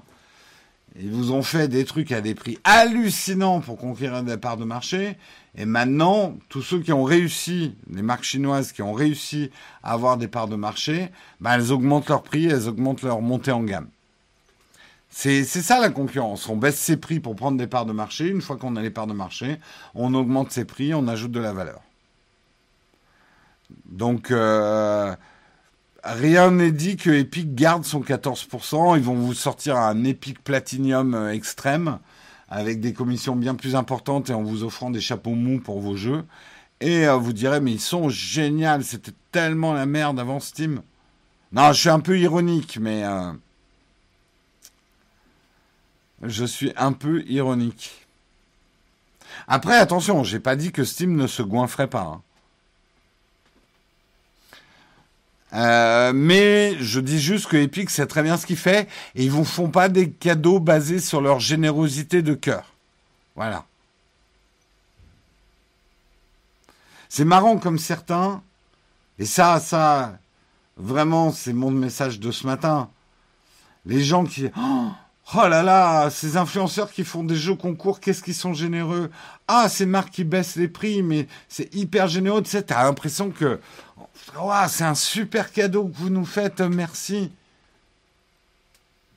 [0.98, 4.64] Ils vous ont fait des trucs à des prix hallucinants pour conquérir des parts de
[4.64, 5.18] marché.
[5.54, 9.50] Et maintenant, tous ceux qui ont réussi, les marques chinoises qui ont réussi
[9.82, 11.10] à avoir des parts de marché,
[11.40, 13.88] ben elles augmentent leurs prix, elles augmentent leur montée en gamme.
[15.20, 16.48] C'est ça la concurrence.
[16.48, 18.28] On baisse ses prix pour prendre des parts de marché.
[18.28, 19.58] Une fois qu'on a les parts de marché,
[19.96, 21.80] on augmente ses prix, on ajoute de la valeur.
[23.86, 25.12] Donc, euh,
[26.04, 28.96] rien n'est dit que Epic garde son 14%.
[28.96, 31.98] Ils vont vous sortir un Epic Platinum euh, extrême
[32.48, 35.96] avec des commissions bien plus importantes et en vous offrant des chapeaux mous pour vos
[35.96, 36.22] jeux.
[36.80, 40.80] Et euh, vous direz, mais ils sont géniaux, c'était tellement la merde avant Steam.
[41.50, 43.02] Non, je suis un peu ironique, mais
[46.22, 48.06] je suis un peu ironique.
[49.46, 52.02] Après, attention, j'ai pas dit que Steam ne se goinfrait pas.
[52.02, 52.22] Hein.
[55.54, 59.30] Euh, mais je dis juste que Epic sait très bien ce qu'il fait et ils
[59.30, 62.74] vous font pas des cadeaux basés sur leur générosité de cœur.
[63.34, 63.64] Voilà.
[67.08, 68.42] C'est marrant comme certains,
[69.18, 70.18] et ça, ça,
[70.76, 72.90] vraiment, c'est mon message de ce matin.
[73.86, 74.88] Les gens qui, oh,
[75.34, 79.10] Oh là là, ces influenceurs qui font des jeux concours, qu'est-ce qu'ils sont généreux.
[79.46, 82.42] Ah, ces marques qui baissent les prix, mais c'est hyper généreux.
[82.42, 83.60] Tu sais, t'as l'impression que
[84.40, 87.30] oh, c'est un super cadeau que vous nous faites, merci.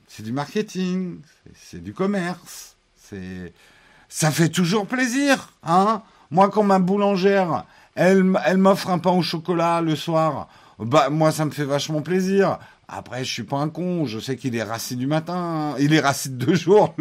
[0.06, 1.20] C'est du marketing,
[1.58, 3.54] c'est du commerce, c'est
[4.10, 6.02] ça fait toujours plaisir, hein.
[6.30, 10.48] Moi, quand ma boulangère, elle, m'offre un pain au chocolat le soir,
[10.78, 12.58] bah moi ça me fait vachement plaisir.
[12.94, 16.00] Après, je suis pas un con, je sais qu'il est rassis du matin, il est
[16.00, 16.94] rassis de deux jours,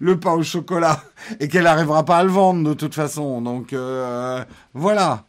[0.00, 1.04] le, pain au chocolat,
[1.38, 3.40] et qu'elle n'arrivera pas à le vendre de toute façon.
[3.40, 5.22] Donc euh, voilà.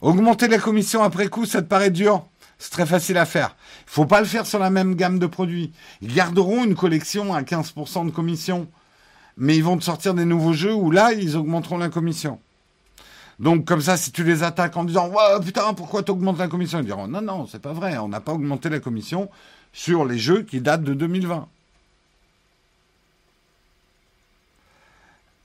[0.00, 2.26] Augmenter la commission après coup, ça te paraît dur?
[2.58, 3.54] C'est très facile à faire.
[3.86, 5.72] Il faut pas le faire sur la même gamme de produits.
[6.02, 8.66] Ils garderont une collection à 15% de commission.
[9.36, 12.40] Mais ils vont te sortir des nouveaux jeux où là, ils augmenteront la commission.
[13.38, 16.48] Donc comme ça, si tu les attaques en disant ouais, putain, pourquoi tu augmentes la
[16.48, 16.78] commission?
[16.80, 19.28] Ils diront non, non, c'est pas vrai, on n'a pas augmenté la commission
[19.72, 21.48] sur les jeux qui datent de 2020.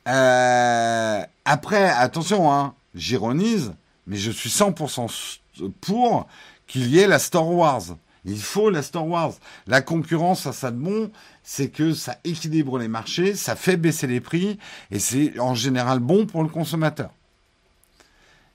[0.07, 3.73] Euh, après, attention, hein, j'ironise,
[4.07, 5.39] mais je suis 100%
[5.81, 6.27] pour
[6.67, 7.83] qu'il y ait la Star Wars.
[8.25, 9.33] Il faut la Star Wars.
[9.67, 11.11] La concurrence, ça, ça de bon,
[11.43, 14.59] c'est que ça équilibre les marchés, ça fait baisser les prix,
[14.91, 17.11] et c'est en général bon pour le consommateur.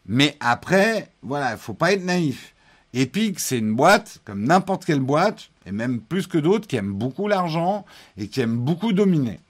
[0.07, 2.55] Mais après, voilà, il faut pas être naïf.
[2.93, 6.93] Epic, c'est une boîte, comme n'importe quelle boîte, et même plus que d'autres, qui aime
[6.93, 7.85] beaucoup l'argent
[8.17, 9.41] et qui aime beaucoup dominer.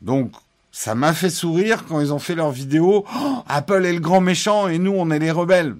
[0.00, 0.32] Donc,
[0.72, 3.04] ça m'a fait sourire quand ils ont fait leur vidéo.
[3.14, 5.76] Oh, Apple est le grand méchant et nous, on est les rebelles.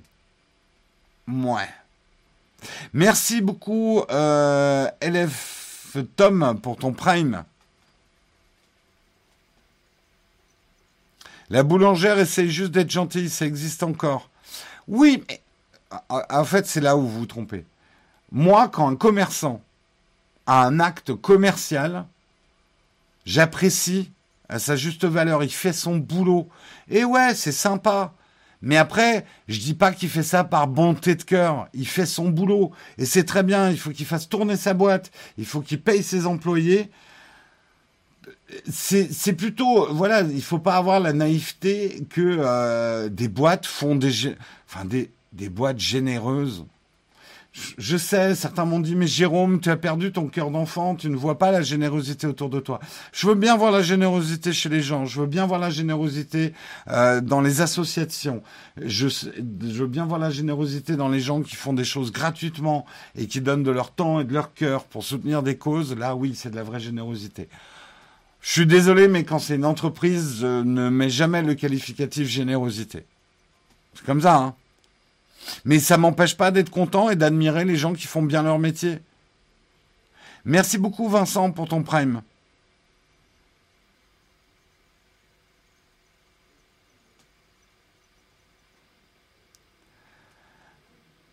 [1.26, 1.68] Ouais.
[2.92, 7.44] Merci beaucoup, euh, LF Tom, pour ton prime.
[11.50, 14.30] La boulangère essaye juste d'être gentille, ça existe encore.
[14.88, 15.40] Oui, mais
[16.10, 17.64] en fait, c'est là où vous vous trompez.
[18.32, 19.60] Moi, quand un commerçant
[20.46, 22.06] a un acte commercial,
[23.26, 24.10] j'apprécie
[24.48, 25.42] à sa juste valeur.
[25.42, 26.48] Il fait son boulot.
[26.88, 28.12] Et ouais, c'est sympa.
[28.60, 31.68] Mais après, je dis pas qu'il fait ça par bonté de cœur.
[31.74, 32.72] Il fait son boulot.
[32.98, 33.70] Et c'est très bien.
[33.70, 35.10] Il faut qu'il fasse tourner sa boîte.
[35.38, 36.90] Il faut qu'il paye ses employés
[38.70, 44.34] c'est plutôt voilà il faut pas avoir la naïveté que euh, des boîtes font des
[44.68, 46.64] enfin des, des boîtes généreuses
[47.78, 51.14] je sais, certains m'ont dit, mais Jérôme, tu as perdu ton cœur d'enfant, tu ne
[51.14, 52.80] vois pas la générosité autour de toi.
[53.12, 56.52] Je veux bien voir la générosité chez les gens, je veux bien voir la générosité
[56.88, 58.42] euh, dans les associations,
[58.82, 59.30] je, je
[59.78, 63.40] veux bien voir la générosité dans les gens qui font des choses gratuitement et qui
[63.40, 65.94] donnent de leur temps et de leur cœur pour soutenir des causes.
[65.96, 67.48] Là, oui, c'est de la vraie générosité.
[68.44, 73.06] Je suis désolé, mais quand c'est une entreprise, je ne mets jamais le qualificatif générosité.
[73.94, 74.54] C'est comme ça, hein.
[75.64, 78.98] Mais ça m'empêche pas d'être content et d'admirer les gens qui font bien leur métier.
[80.44, 82.20] Merci beaucoup, Vincent, pour ton prime.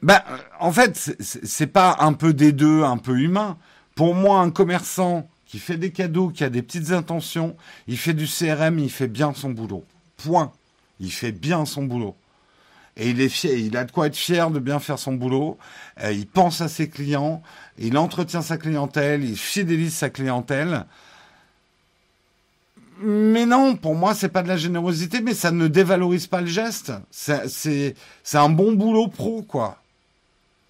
[0.01, 0.23] Ben,
[0.61, 3.57] en fait, c'est pas un peu des deux, un peu humain.
[3.95, 7.57] Pour moi, un commerçant qui fait des cadeaux, qui a des petites intentions,
[7.89, 9.83] il fait du CRM, il fait bien son boulot.
[10.15, 10.53] Point.
[11.01, 12.15] Il fait bien son boulot.
[12.95, 15.57] Et il est fier, il a de quoi être fier de bien faire son boulot.
[16.03, 17.43] Euh, il pense à ses clients,
[17.77, 20.85] il entretient sa clientèle, il fidélise sa clientèle.
[23.01, 26.47] Mais non, pour moi, c'est pas de la générosité, mais ça ne dévalorise pas le
[26.47, 26.93] geste.
[27.11, 27.95] C'est
[28.33, 29.81] un bon boulot pro, quoi.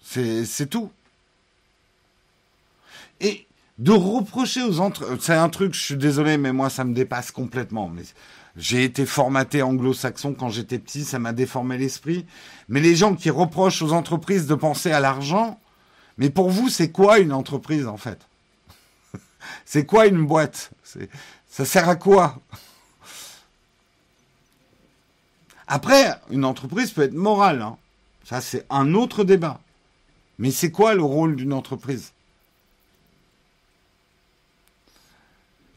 [0.02, 0.90] C'est tout.
[3.20, 3.46] Et
[3.78, 7.30] de reprocher aux entreprises, c'est un truc, je suis désolé, mais moi ça me dépasse
[7.30, 7.88] complètement.
[7.88, 8.02] Mais
[8.56, 12.26] j'ai été formaté anglo-saxon quand j'étais petit, ça m'a déformé l'esprit.
[12.68, 15.58] Mais les gens qui reprochent aux entreprises de penser à l'argent,
[16.18, 18.18] mais pour vous, c'est quoi une entreprise en fait?
[19.64, 20.70] C'est quoi une boîte?
[21.48, 22.40] Ça sert à quoi?
[25.66, 27.62] Après, une entreprise peut être morale.
[27.62, 27.78] Hein.
[28.24, 29.58] Ça, c'est un autre débat.
[30.38, 32.11] Mais c'est quoi le rôle d'une entreprise?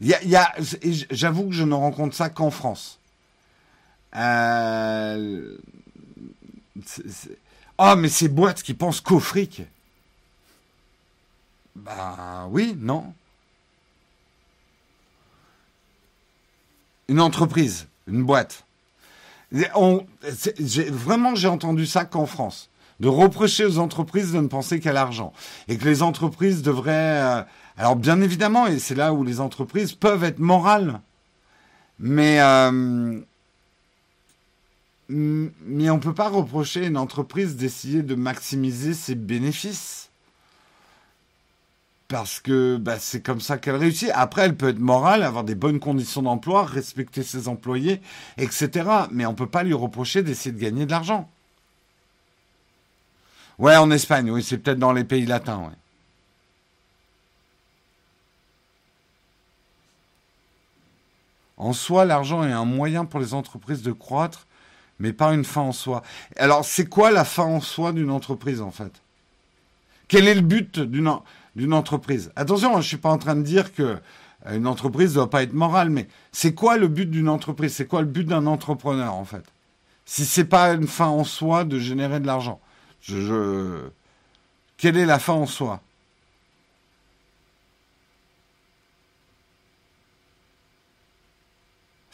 [0.00, 0.54] Il y a,
[1.10, 2.98] j'avoue que je ne rencontre ça qu'en France.
[4.14, 5.56] Euh,
[7.78, 9.62] oh, mais ces boîtes qui pensent qu'au fric.
[11.74, 13.12] Bah oui, non.
[17.08, 18.64] Une entreprise, une boîte.
[19.74, 20.06] On,
[20.90, 22.68] vraiment, j'ai entendu ça qu'en France.
[22.98, 25.32] De reprocher aux entreprises de ne penser qu'à l'argent.
[25.68, 27.22] Et que les entreprises devraient...
[27.22, 27.42] Euh,
[27.76, 31.00] alors bien évidemment, et c'est là où les entreprises peuvent être morales,
[31.98, 33.20] mais euh,
[35.08, 40.10] mais on peut pas reprocher une entreprise d'essayer de maximiser ses bénéfices
[42.08, 44.10] parce que bah, c'est comme ça qu'elle réussit.
[44.14, 48.00] Après, elle peut être morale, avoir des bonnes conditions d'emploi, respecter ses employés,
[48.38, 48.88] etc.
[49.10, 51.28] Mais on peut pas lui reprocher d'essayer de gagner de l'argent.
[53.58, 55.74] Ouais, en Espagne, oui, c'est peut-être dans les pays latins, ouais.
[61.56, 64.46] En soi, l'argent est un moyen pour les entreprises de croître,
[64.98, 66.02] mais pas une fin en soi.
[66.36, 68.92] Alors, c'est quoi la fin en soi d'une entreprise, en fait?
[70.08, 72.30] Quel est le but d'une entreprise?
[72.36, 73.98] Attention, je ne suis pas en train de dire que
[74.46, 77.74] euh, une entreprise ne doit pas être morale, mais c'est quoi le but d'une entreprise?
[77.74, 79.44] C'est quoi le but d'un entrepreneur, en fait?
[80.04, 82.60] Si c'est pas une fin en soi de générer de l'argent,
[83.00, 83.88] je...
[84.76, 85.80] quelle est la fin en soi?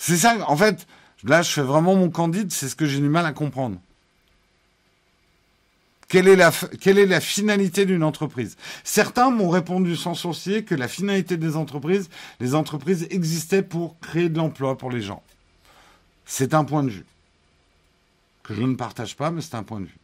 [0.05, 0.88] C'est ça, en fait,
[1.22, 3.78] là, je fais vraiment mon candide, c'est ce que j'ai du mal à comprendre.
[6.09, 8.57] Quelle est la, finalité d'une entreprise?
[8.82, 14.28] Certains m'ont répondu sans sourcier que la finalité des entreprises, les entreprises existaient pour créer
[14.28, 15.22] de l'emploi pour les gens.
[16.26, 17.07] C'est un point de vue
[18.42, 19.98] que je ne partage pas, mais c'est un point de vue.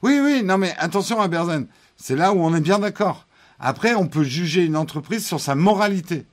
[0.00, 1.66] Oui, oui, non mais attention à Berzen,
[1.98, 3.23] c'est là où on est bien d'accord.
[3.58, 6.26] Après, on peut juger une entreprise sur sa moralité.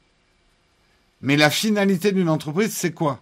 [1.21, 3.21] Mais la finalité d'une entreprise, c'est quoi?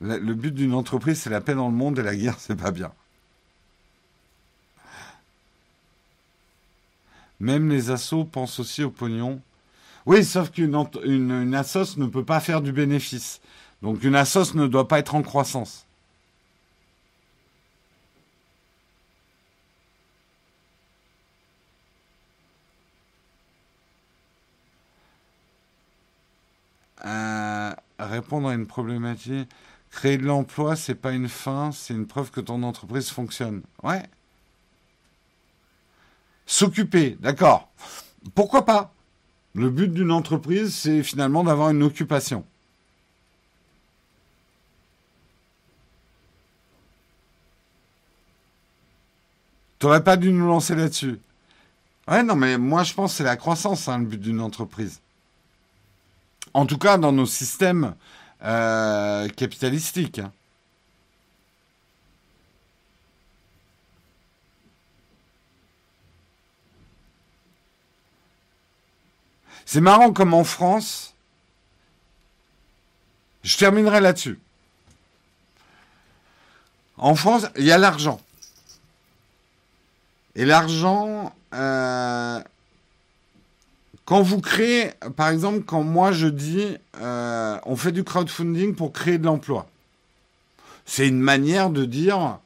[0.00, 2.70] Le but d'une entreprise, c'est la paix dans le monde et la guerre, c'est pas
[2.70, 2.92] bien.
[7.40, 9.40] Même les assos pensent aussi au pognon.
[10.06, 13.40] Oui, sauf qu'une une, une assos ne peut pas faire du bénéfice.
[13.82, 15.85] Donc une assos ne doit pas être en croissance.
[28.06, 29.48] Répondre à une problématique.
[29.90, 33.62] Créer de l'emploi, c'est pas une fin, c'est une preuve que ton entreprise fonctionne.
[33.82, 34.02] Ouais.
[36.44, 37.70] S'occuper, d'accord.
[38.34, 38.92] Pourquoi pas?
[39.54, 42.44] Le but d'une entreprise, c'est finalement d'avoir une occupation.
[49.78, 51.18] T'aurais pas dû nous lancer là-dessus.
[52.08, 55.00] Ouais, non, mais moi je pense que c'est la croissance, hein, le but d'une entreprise.
[56.56, 57.94] En tout cas, dans nos systèmes
[58.42, 60.20] euh, capitalistiques.
[60.20, 60.32] Hein.
[69.66, 71.12] C'est marrant comme en France,
[73.42, 74.40] je terminerai là-dessus.
[76.96, 78.18] En France, il y a l'argent.
[80.34, 82.42] Et l'argent, euh,
[84.06, 88.92] quand vous créez, par exemple, quand moi je dis, euh, on fait du crowdfunding pour
[88.92, 89.68] créer de l'emploi,
[90.86, 92.38] c'est une manière de dire,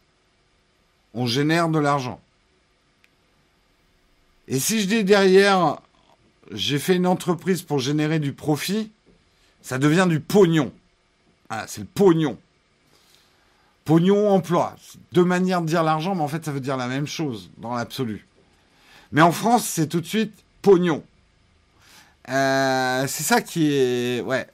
[1.13, 2.19] on génère de l'argent.
[4.49, 5.79] Et si je dis derrière,
[6.51, 8.91] j'ai fait une entreprise pour générer du profit,
[9.61, 10.73] ça devient du pognon.
[11.51, 12.39] Ah, c'est le pognon.
[13.85, 14.77] Pognon, emploi.
[15.13, 17.75] Deux manières de dire l'argent, mais en fait, ça veut dire la même chose dans
[17.75, 18.27] l'absolu.
[19.13, 20.33] Mais en France, c'est tout de suite
[20.63, 21.05] pognon.
[22.31, 24.21] Euh, c'est ça qui est.
[24.23, 24.47] Ouais.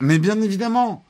[0.00, 1.04] Mais bien évidemment,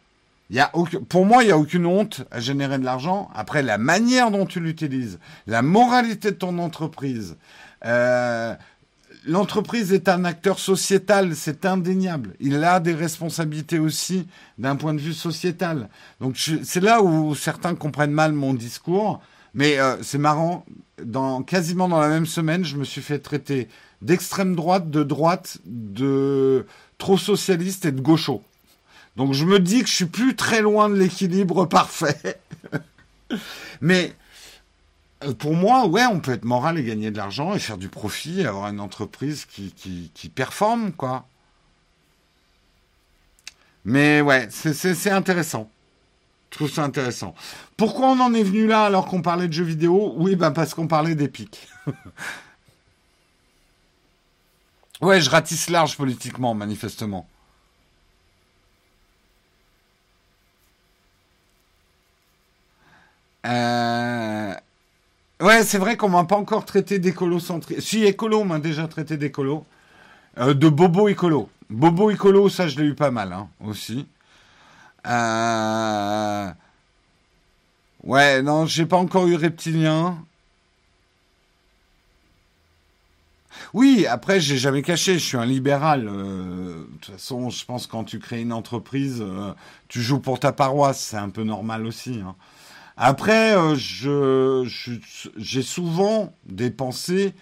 [0.50, 0.72] y a
[1.08, 3.30] pour moi, il n'y a aucune honte à générer de l'argent.
[3.34, 7.36] Après, la manière dont tu l'utilises, la moralité de ton entreprise,
[7.84, 8.54] euh,
[9.28, 12.34] l'entreprise est un acteur sociétal, c'est indéniable.
[12.40, 14.26] Il a des responsabilités aussi
[14.56, 15.88] d'un point de vue sociétal.
[16.20, 19.20] Donc c'est là où certains comprennent mal mon discours.
[19.54, 20.64] Mais euh, c'est marrant,
[21.02, 23.68] dans, quasiment dans la même semaine, je me suis fait traiter
[24.02, 26.66] d'extrême droite, de droite, de
[26.96, 28.42] trop socialiste et de gaucho.
[29.16, 32.40] Donc je me dis que je suis plus très loin de l'équilibre parfait.
[33.80, 34.12] Mais
[35.38, 38.40] pour moi, ouais, on peut être moral et gagner de l'argent et faire du profit
[38.40, 41.26] et avoir une entreprise qui, qui, qui performe, quoi.
[43.84, 45.70] Mais ouais, c'est intéressant.
[46.50, 47.34] Je trouve ça intéressant.
[47.76, 50.14] Pourquoi on en est venu là alors qu'on parlait de jeux vidéo?
[50.16, 51.68] Oui, ben parce qu'on parlait d'Epic.
[55.00, 57.28] ouais, je ratisse large politiquement, manifestement.
[63.46, 64.54] Euh...
[65.40, 67.38] Ouais, c'est vrai qu'on m'a pas encore traité d'écolo.
[67.78, 69.64] Si, écolo, on m'a déjà traité d'écolo.
[70.38, 71.48] Euh, de bobo écolo.
[71.70, 74.06] Bobo écolo, ça, je l'ai eu pas mal, hein, aussi.
[75.06, 76.50] Euh...
[78.02, 80.18] Ouais, non, j'ai pas encore eu reptilien.
[83.74, 86.08] Oui, après, j'ai jamais caché, je suis un libéral.
[86.08, 89.24] Euh, de toute façon, je pense que quand tu crées une entreprise,
[89.88, 92.20] tu joues pour ta paroisse, c'est un peu normal aussi.
[92.26, 92.34] Hein.
[93.00, 94.68] Après, euh, je,
[95.36, 97.32] j'ai souvent des pensées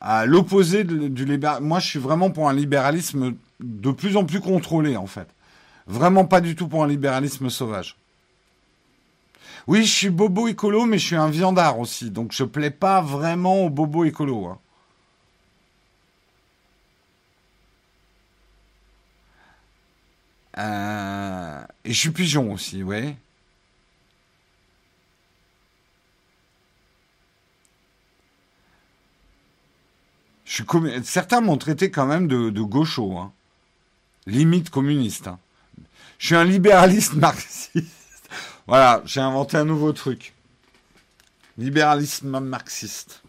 [0.00, 1.66] à l'opposé du libéralisme.
[1.66, 5.28] Moi, je suis vraiment pour un libéralisme de plus en plus contrôlé, en fait.
[5.86, 7.96] Vraiment pas du tout pour un libéralisme sauvage.
[9.66, 12.10] Oui, je suis bobo écolo, mais je suis un viandard aussi.
[12.10, 14.46] Donc je plais pas vraiment au bobo écolo.
[14.46, 14.58] Hein.
[20.58, 23.16] Euh, et je suis pigeon aussi, ouais.
[30.46, 33.32] Certains m'ont traité quand même de, de gaucho, hein.
[34.26, 35.26] limite communiste.
[35.26, 35.38] Hein.
[36.18, 38.30] Je suis un libéraliste marxiste.
[38.66, 40.34] voilà, j'ai inventé un nouveau truc.
[41.58, 43.22] Libéralisme marxiste.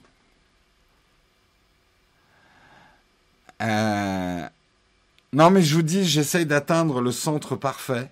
[3.62, 4.48] Euh,
[5.34, 8.10] non, mais je vous dis, j'essaye d'atteindre le centre parfait,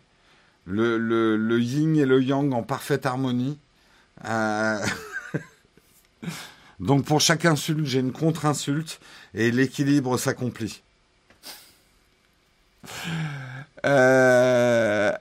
[0.65, 3.59] le, le, yin et le yang en parfaite harmonie.
[4.25, 4.83] Euh,
[6.79, 8.99] donc pour chaque insulte, j'ai une contre-insulte
[9.33, 10.81] et l'équilibre s'accomplit.
[13.85, 15.11] Euh...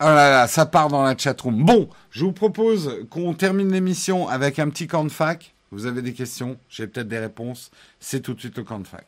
[0.00, 1.64] Oh là là, ça part dans la chatroom.
[1.64, 5.54] Bon, je vous propose qu'on termine l'émission avec un petit camp de fac.
[5.70, 7.70] Vous avez des questions, j'ai peut-être des réponses.
[8.00, 9.06] C'est tout de suite le camp de fac.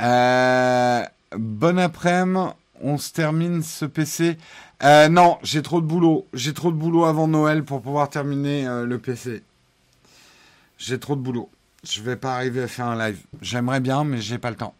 [0.00, 1.04] Euh,
[1.36, 4.36] bon après-midi, on se termine ce PC.
[4.82, 6.26] Euh, non, j'ai trop de boulot.
[6.32, 9.42] J'ai trop de boulot avant Noël pour pouvoir terminer euh, le PC.
[10.78, 11.48] J'ai trop de boulot.
[11.84, 13.20] Je vais pas arriver à faire un live.
[13.40, 14.74] J'aimerais bien, mais j'ai pas le temps.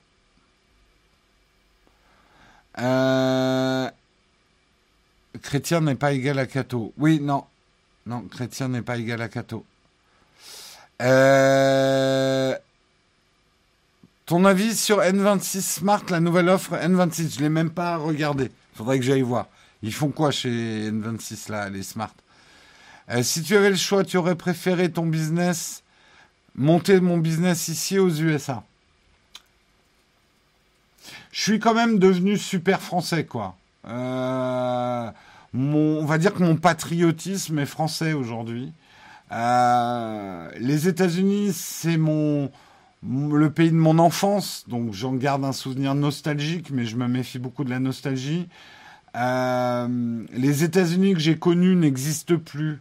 [5.43, 6.93] Chrétien n'est pas égal à Cato.
[6.99, 7.45] Oui, non.
[8.07, 9.65] Non, chrétien n'est pas égal à Cato.
[11.01, 12.57] Euh...
[14.27, 18.51] Ton avis sur N26 Smart, la nouvelle offre N26 Je l'ai même pas regardé.
[18.75, 19.49] Faudrait que j'aille voir.
[19.83, 22.15] Ils font quoi chez N26 là, les Smart?
[23.11, 25.83] Euh, Si tu avais le choix, tu aurais préféré ton business
[26.55, 28.63] monter mon business ici aux USA.
[31.33, 33.57] Je suis quand même devenu super français, quoi.
[33.87, 35.11] Euh,
[35.53, 38.73] on va dire que mon patriotisme est français aujourd'hui.
[39.33, 42.51] Euh, les États-Unis, c'est mon
[43.07, 47.39] le pays de mon enfance, donc j'en garde un souvenir nostalgique, mais je me méfie
[47.39, 48.49] beaucoup de la nostalgie.
[49.17, 52.81] Euh, les États-Unis que j'ai connus n'existent plus.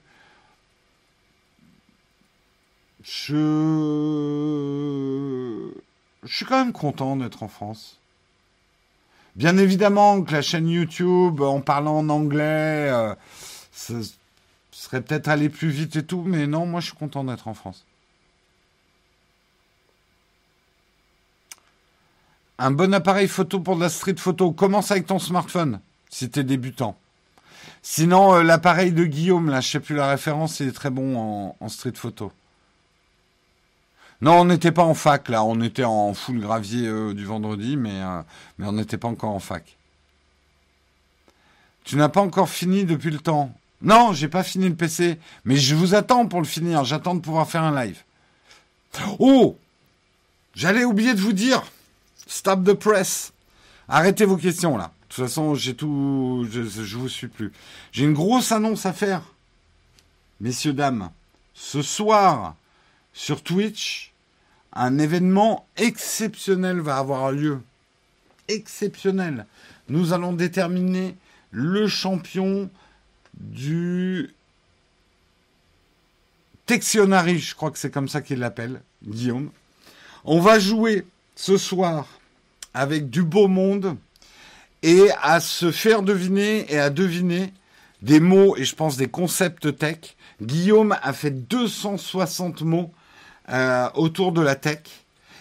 [3.03, 3.33] Je...
[6.25, 7.99] suis quand même content d'être en France.
[9.35, 13.13] Bien évidemment que la chaîne YouTube, en parlant en anglais, euh,
[13.71, 13.95] ça
[14.71, 17.53] serait peut-être aller plus vite et tout, mais non, moi je suis content d'être en
[17.53, 17.83] France.
[22.63, 24.53] Un bon appareil photo pour de la street photo.
[24.53, 26.97] Commence avec ton smartphone, si tu es débutant.
[27.81, 31.53] Sinon, euh, l'appareil de Guillaume, là, je sais plus la référence, il est très bon
[31.59, 32.31] en, street photo.
[34.21, 37.75] Non, on n'était pas en fac là, on était en full gravier euh, du vendredi,
[37.75, 38.21] mais, euh,
[38.57, 39.77] mais on n'était pas encore en fac.
[41.83, 45.57] Tu n'as pas encore fini depuis le temps Non, j'ai pas fini le PC, mais
[45.57, 46.85] je vous attends pour le finir.
[46.85, 48.03] J'attends de pouvoir faire un live.
[49.19, 49.57] Oh
[50.55, 51.61] J'allais oublier de vous dire.
[52.27, 53.33] Stop the press.
[53.87, 54.91] Arrêtez vos questions là.
[55.09, 56.47] De toute façon, j'ai tout.
[56.49, 57.51] Je, vous suis plus.
[57.91, 59.21] J'ai une grosse annonce à faire.
[60.41, 61.11] Messieurs, dames.
[61.53, 62.55] Ce soir,
[63.13, 64.11] sur Twitch,
[64.73, 67.61] un événement exceptionnel va avoir lieu.
[68.47, 69.45] Exceptionnel.
[69.87, 71.15] Nous allons déterminer
[71.51, 72.69] le champion
[73.35, 74.33] du
[76.65, 79.51] Texionari, je crois que c'est comme ça qu'il l'appelle, Guillaume.
[80.23, 82.07] On va jouer ce soir
[82.73, 83.97] avec du beau monde
[84.81, 87.53] et à se faire deviner et à deviner
[88.01, 90.15] des mots et je pense des concepts tech.
[90.41, 92.91] Guillaume a fait 260 mots
[93.49, 94.81] euh, autour de la tech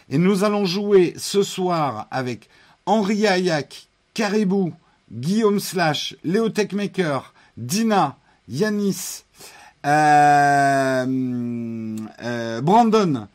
[0.08, 2.48] et nous allons jouer ce soir avec
[2.86, 4.72] Henri Ayac, Caribou,
[5.10, 8.16] Guillaume Slash, Léo Techmaker, Dina,
[8.48, 9.24] Yanis,
[9.84, 11.06] euh,
[12.22, 13.26] euh, Brandon,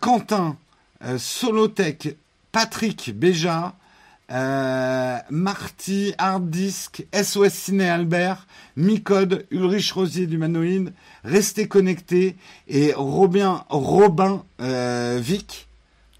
[0.00, 0.56] Quentin,
[1.18, 2.16] Solotech,
[2.52, 3.74] Patrick Béja,
[4.28, 8.46] Marty Harddisk, SOS Ciné Albert,
[8.76, 10.92] Micode, Ulrich Rosier d'Humanoïde,
[11.24, 12.36] Restez connectés
[12.68, 15.68] et Robin, Robin Vic.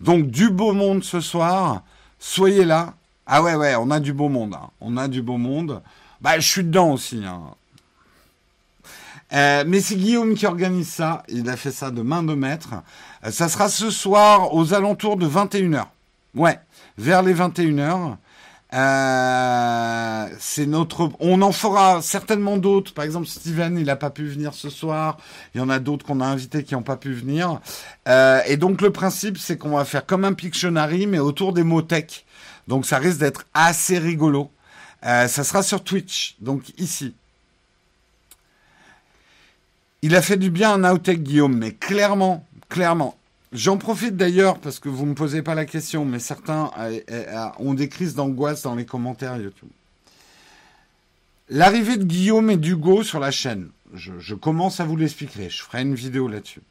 [0.01, 1.83] Donc du beau monde ce soir.
[2.19, 2.95] Soyez là.
[3.27, 4.55] Ah ouais, ouais, on a du beau monde.
[4.55, 4.71] Hein.
[4.81, 5.83] On a du beau monde.
[6.21, 7.23] Bah, je suis dedans aussi.
[7.25, 7.55] Hein.
[9.33, 11.23] Euh, mais c'est Guillaume qui organise ça.
[11.29, 12.75] Il a fait ça de main de maître.
[13.25, 15.85] Euh, ça sera ce soir aux alentours de 21h.
[16.35, 16.59] Ouais,
[16.97, 18.17] vers les 21h.
[18.75, 21.11] Euh, c'est notre.
[21.21, 22.93] On en fera certainement d'autres.
[22.93, 25.19] Par exemple, Steven, il n'a pas pu venir ce soir.
[25.55, 27.61] Il y en a d'autres qu'on a invités qui n'ont pas pu venir.
[28.09, 31.63] Euh, et donc le principe, c'est qu'on va faire comme un Pictionary, mais autour des
[31.63, 32.25] mots tech.
[32.67, 34.51] Donc ça risque d'être assez rigolo.
[35.05, 37.15] Euh, ça sera sur Twitch, donc ici.
[40.07, 43.19] Il a fait du bien à Nowtech Guillaume, mais clairement, clairement.
[43.53, 47.01] J'en profite d'ailleurs parce que vous ne me posez pas la question, mais certains euh,
[47.11, 49.69] euh, ont des crises d'angoisse dans les commentaires YouTube.
[51.49, 55.61] L'arrivée de Guillaume et d'Hugo sur la chaîne, je, je commence à vous l'expliquer, je
[55.61, 56.63] ferai une vidéo là-dessus.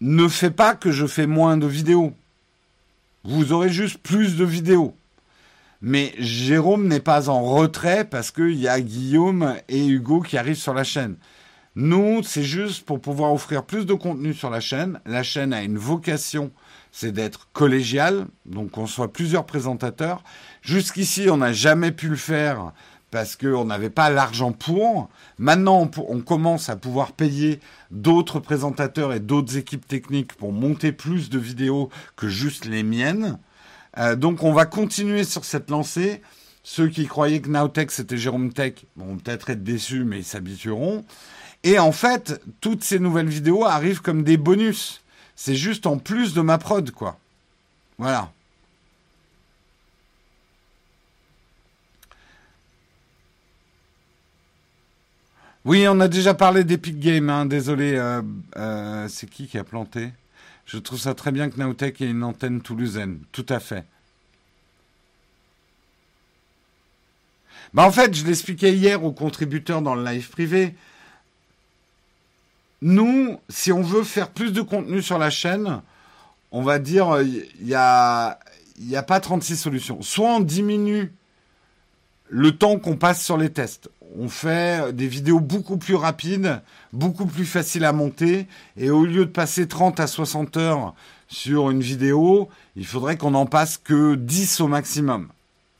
[0.00, 2.14] Ne fait pas que je fais moins de vidéos.
[3.22, 4.92] Vous aurez juste plus de vidéos.
[5.82, 10.56] Mais Jérôme n'est pas en retrait parce qu'il y a Guillaume et Hugo qui arrivent
[10.56, 11.14] sur la chaîne.
[11.76, 15.00] Nous, c'est juste pour pouvoir offrir plus de contenu sur la chaîne.
[15.06, 16.52] La chaîne a une vocation,
[16.92, 20.22] c'est d'être collégiale, donc qu'on soit plusieurs présentateurs.
[20.62, 22.72] Jusqu'ici, on n'a jamais pu le faire
[23.10, 25.08] parce qu'on n'avait pas l'argent pour.
[25.38, 27.58] Maintenant, on, commence à pouvoir payer
[27.90, 33.38] d'autres présentateurs et d'autres équipes techniques pour monter plus de vidéos que juste les miennes.
[33.98, 36.22] Euh, donc, on va continuer sur cette lancée.
[36.62, 41.04] Ceux qui croyaient que Nowtech c'était Jérôme Tech vont peut-être être déçus, mais ils s'habitueront.
[41.64, 45.02] Et en fait, toutes ces nouvelles vidéos arrivent comme des bonus.
[45.34, 47.18] C'est juste en plus de ma prod, quoi.
[47.98, 48.30] Voilà.
[55.64, 57.94] Oui, on a déjà parlé d'Epic Games, hein, désolé.
[57.94, 58.20] Euh,
[58.56, 60.12] euh, c'est qui qui a planté?
[60.66, 63.20] Je trouve ça très bien que Naotech ait une antenne toulousaine.
[63.32, 63.86] Tout à fait.
[67.72, 70.74] Bah en fait, je l'expliquais hier aux contributeurs dans le live privé.
[72.84, 75.80] Nous, si on veut faire plus de contenu sur la chaîne,
[76.52, 78.38] on va dire, il n'y a,
[78.94, 80.02] a pas 36 solutions.
[80.02, 81.12] Soit on diminue
[82.28, 86.60] le temps qu'on passe sur les tests on fait des vidéos beaucoup plus rapides,
[86.92, 88.46] beaucoup plus faciles à monter,
[88.76, 90.94] et au lieu de passer 30 à 60 heures
[91.28, 95.28] sur une vidéo, il faudrait qu'on en passe que 10 au maximum.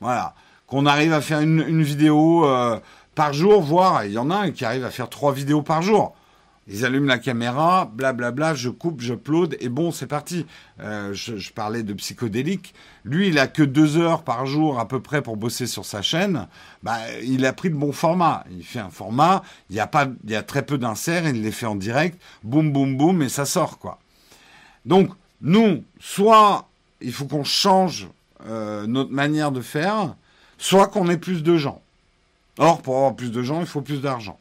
[0.01, 0.33] Voilà.
[0.67, 2.79] Qu'on arrive à faire une, vidéo euh,
[3.13, 5.81] par jour, voire il y en a un qui arrive à faire trois vidéos par
[5.81, 6.15] jour.
[6.67, 10.47] Ils allument la caméra, blablabla, bla bla, je coupe, je j'upload, et bon, c'est parti.
[10.79, 12.73] Euh, je, parlais de psychodélique.
[13.03, 16.01] Lui, il a que deux heures par jour à peu près pour bosser sur sa
[16.01, 16.47] chaîne.
[16.81, 18.45] Bah, il a pris le bon format.
[18.49, 21.43] Il fait un format, il y a pas, il y a très peu d'inserts, il
[21.43, 23.99] les fait en direct, boum, boum, boum, et ça sort, quoi.
[24.85, 25.11] Donc,
[25.41, 26.67] nous, soit
[26.99, 28.07] il faut qu'on change
[28.47, 30.15] euh, notre manière de faire,
[30.57, 31.81] soit qu'on ait plus de gens.
[32.57, 34.39] Or, pour avoir plus de gens, il faut plus d'argent.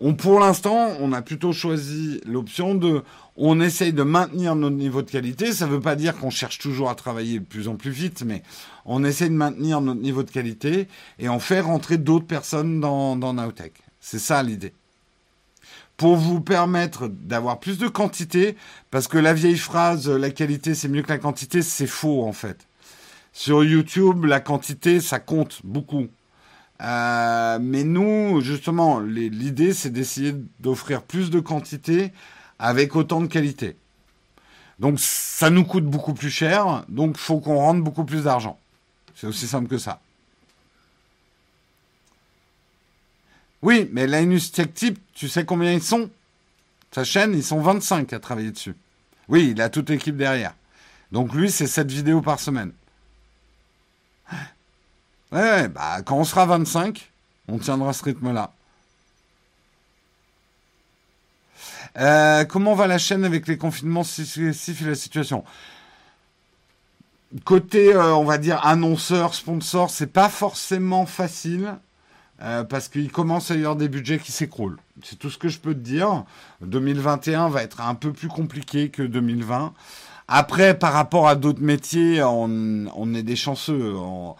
[0.00, 3.02] On, pour l'instant, on a plutôt choisi l'option de,
[3.36, 5.52] on essaye de maintenir notre niveau de qualité.
[5.52, 8.22] Ça ne veut pas dire qu'on cherche toujours à travailler de plus en plus vite,
[8.24, 8.42] mais
[8.86, 13.14] on essaie de maintenir notre niveau de qualité et on fait rentrer d'autres personnes dans,
[13.16, 13.36] dans.
[14.00, 14.72] C'est ça l'idée.
[15.98, 18.56] pour vous permettre d'avoir plus de quantité,
[18.90, 22.32] parce que la vieille phrase la qualité c'est mieux que la quantité, c'est faux en
[22.32, 22.66] fait.
[23.32, 26.08] Sur YouTube, la quantité, ça compte beaucoup.
[26.80, 32.12] Euh, mais nous, justement, l'idée, c'est d'essayer d'offrir plus de quantité
[32.58, 33.76] avec autant de qualité.
[34.78, 38.58] Donc, ça nous coûte beaucoup plus cher, donc il faut qu'on rentre beaucoup plus d'argent.
[39.14, 40.00] C'est aussi simple que ça.
[43.60, 46.08] Oui, mais Linus Tech Tip, tu sais combien ils sont?
[46.92, 48.74] Sa chaîne, ils sont 25 à travailler dessus.
[49.28, 50.54] Oui, il a toute l'équipe derrière.
[51.12, 52.72] Donc lui, c'est 7 vidéos par semaine.
[55.32, 57.10] Ouais, bah, quand on sera 25,
[57.48, 58.52] on tiendra ce rythme-là.
[61.98, 65.44] Euh, comment va la chaîne avec les confinements successifs et la situation?
[67.44, 71.76] Côté, euh, on va dire, annonceur, sponsor, c'est pas forcément facile.
[72.42, 74.78] Euh, parce qu'il commence à y avoir des budgets qui s'écroulent.
[75.04, 76.24] C'est tout ce que je peux te dire.
[76.62, 79.74] 2021 va être un peu plus compliqué que 2020.
[80.26, 83.94] Après, par rapport à d'autres métiers, on, est des chanceux.
[83.94, 84.36] On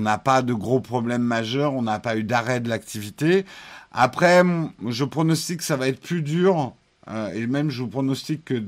[0.00, 3.44] n'a pas de gros problèmes majeurs, on n'a pas eu d'arrêt de l'activité.
[3.90, 4.42] Après,
[4.86, 6.74] je pronostique que ça va être plus dur.
[7.08, 8.62] Euh, et même, je vous pronostique que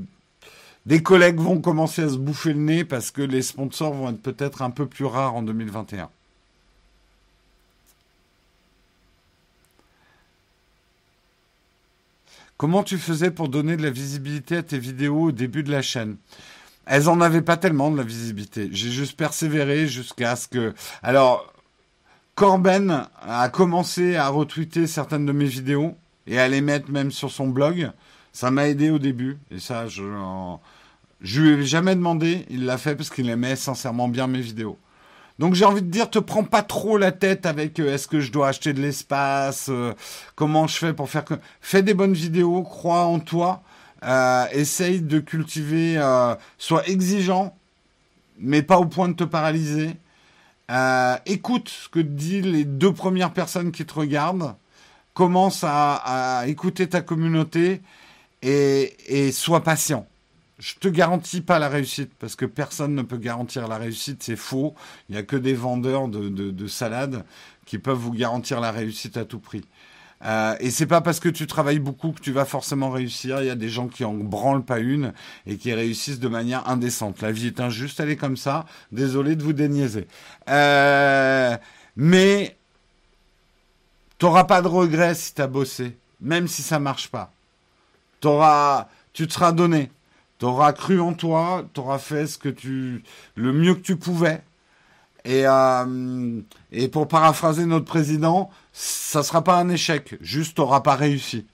[0.87, 4.21] des collègues vont commencer à se bouffer le nez parce que les sponsors vont être
[4.21, 6.11] peut-être un peu plus rares en 2021.
[12.57, 15.83] Comment tu faisais pour donner de la visibilité à tes vidéos au début de la
[15.83, 16.17] chaîne?
[16.87, 18.69] Elles en avaient pas tellement de la visibilité.
[18.73, 20.75] J'ai juste persévéré jusqu'à ce que...
[21.03, 21.53] Alors,
[22.35, 25.97] Corben a commencé à retweeter certaines de mes vidéos
[26.27, 27.91] et à les mettre même sur son blog.
[28.33, 29.39] Ça m'a aidé au début.
[29.51, 30.03] Et ça, je,
[31.21, 32.45] je lui ai jamais demandé.
[32.51, 34.79] Il l'a fait parce qu'il aimait sincèrement bien mes vidéos.
[35.39, 38.21] Donc j'ai envie de dire, te prends pas trop la tête avec euh, est-ce que
[38.21, 39.93] je dois acheter de l'espace, euh,
[40.37, 41.35] comment je fais pour faire que...
[41.61, 43.63] Fais des bonnes vidéos, crois en toi,
[44.05, 46.01] euh, essaye de cultiver,
[46.59, 47.57] sois exigeant,
[48.39, 49.97] mais pas au point de te paralyser.
[51.27, 54.55] écoute ce que disent les deux premières personnes qui te regardent,
[55.15, 57.81] commence à, écouter ta communauté
[58.43, 60.07] et, et sois patient
[60.59, 64.37] je te garantis pas la réussite parce que personne ne peut garantir la réussite, c'est
[64.37, 64.75] faux.
[65.09, 67.25] Il n'y a que des vendeurs de, salades
[67.67, 69.65] qui peuvent vous garantir la réussite à tout prix.
[70.25, 73.41] Euh, et c'est pas parce que tu travailles beaucoup que tu vas forcément réussir.
[73.41, 75.13] Il y a des gens qui en branlent pas une
[75.47, 77.21] et qui réussissent de manière indécente.
[77.21, 78.65] La vie est injuste, elle est comme ça.
[78.93, 80.07] Désolé de vous déniaiser.
[80.49, 81.57] Euh,
[81.97, 82.57] mais
[84.19, 87.33] t'auras pas de regrets si tu as bossé, même si ça marche pas.
[88.21, 89.91] T'auras, tu te seras donné.
[90.39, 93.05] Tu auras cru en toi, tu auras fait ce que tu,
[93.35, 94.43] le mieux que tu pouvais.
[95.25, 96.41] Et, euh,
[96.71, 101.47] et pour paraphraser notre président, ça sera pas un échec, juste t'auras pas réussi.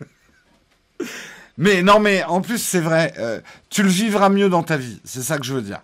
[1.56, 3.40] mais non, mais en plus c'est vrai, euh,
[3.70, 5.80] tu le vivras mieux dans ta vie, c'est ça que je veux dire.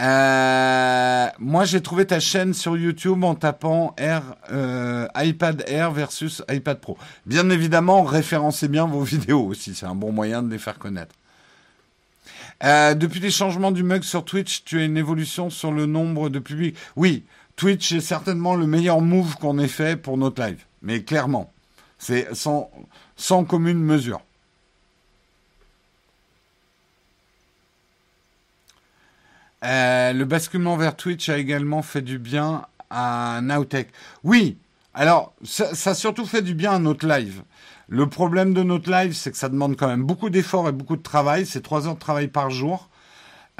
[0.00, 4.22] Euh, moi, j'ai trouvé ta chaîne sur YouTube en tapant Air,
[5.14, 6.96] iPad Air versus iPad Pro.
[7.26, 9.74] Bien évidemment, référencez bien vos vidéos aussi.
[9.74, 11.14] C'est un bon moyen de les faire connaître.
[12.62, 16.28] Euh, depuis les changements du mug sur Twitch, tu as une évolution sur le nombre
[16.28, 16.76] de publics.
[16.96, 17.24] Oui,
[17.56, 20.64] Twitch est certainement le meilleur move qu'on ait fait pour notre live.
[20.82, 21.52] Mais clairement,
[21.98, 22.70] c'est sans,
[23.16, 24.20] sans commune mesure.
[29.62, 33.88] Euh, le basculement vers Twitch a également fait du bien à Nowtech.
[34.24, 34.56] Oui,
[34.94, 37.42] alors ça, ça, surtout fait du bien à notre live.
[37.92, 40.96] Le problème de notre live, c'est que ça demande quand même beaucoup d'efforts et beaucoup
[40.96, 41.44] de travail.
[41.44, 42.88] C'est trois heures de travail par jour.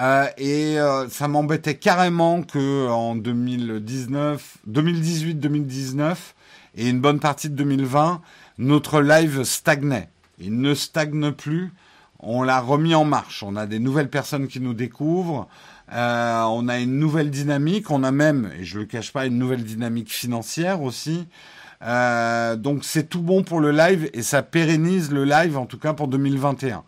[0.01, 6.37] Euh, et euh, ça m'embêtait carrément que en 2019, 2018, 2019
[6.77, 8.23] et une bonne partie de 2020,
[8.59, 10.09] notre live stagnait.
[10.39, 11.73] Il ne stagne plus.
[12.21, 13.43] On l'a remis en marche.
[13.43, 15.49] On a des nouvelles personnes qui nous découvrent.
[15.93, 19.39] Euh, on a une nouvelle dynamique, on a même, et je le cache pas, une
[19.39, 21.27] nouvelle dynamique financière aussi.
[21.83, 25.79] Euh, donc c'est tout bon pour le live et ça pérennise le live en tout
[25.79, 26.85] cas pour 2021.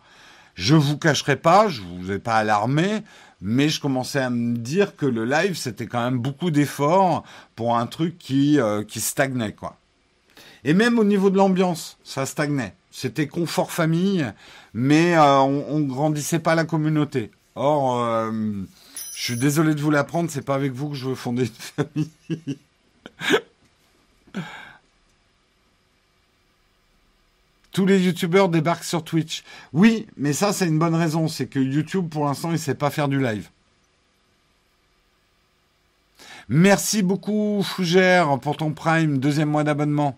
[0.55, 3.01] Je vous cacherai pas, je vous ai pas alarmé,
[3.41, 7.23] mais je commençais à me dire que le live c'était quand même beaucoup d'efforts
[7.55, 9.77] pour un truc qui euh, qui stagnait quoi.
[10.63, 12.73] Et même au niveau de l'ambiance, ça stagnait.
[12.91, 14.31] C'était confort famille,
[14.73, 17.31] mais on, on grandissait pas la communauté.
[17.55, 18.31] Or
[19.15, 21.85] je suis désolé de vous l'apprendre, c'est pas avec vous que je veux fonder une
[21.87, 22.57] famille.
[27.73, 29.43] Tous les youtubeurs débarquent sur Twitch.
[29.73, 32.91] Oui, mais ça c'est une bonne raison, c'est que YouTube pour l'instant il sait pas
[32.91, 33.49] faire du live.
[36.49, 40.17] Merci beaucoup, Fougère, pour ton Prime, deuxième mois d'abonnement.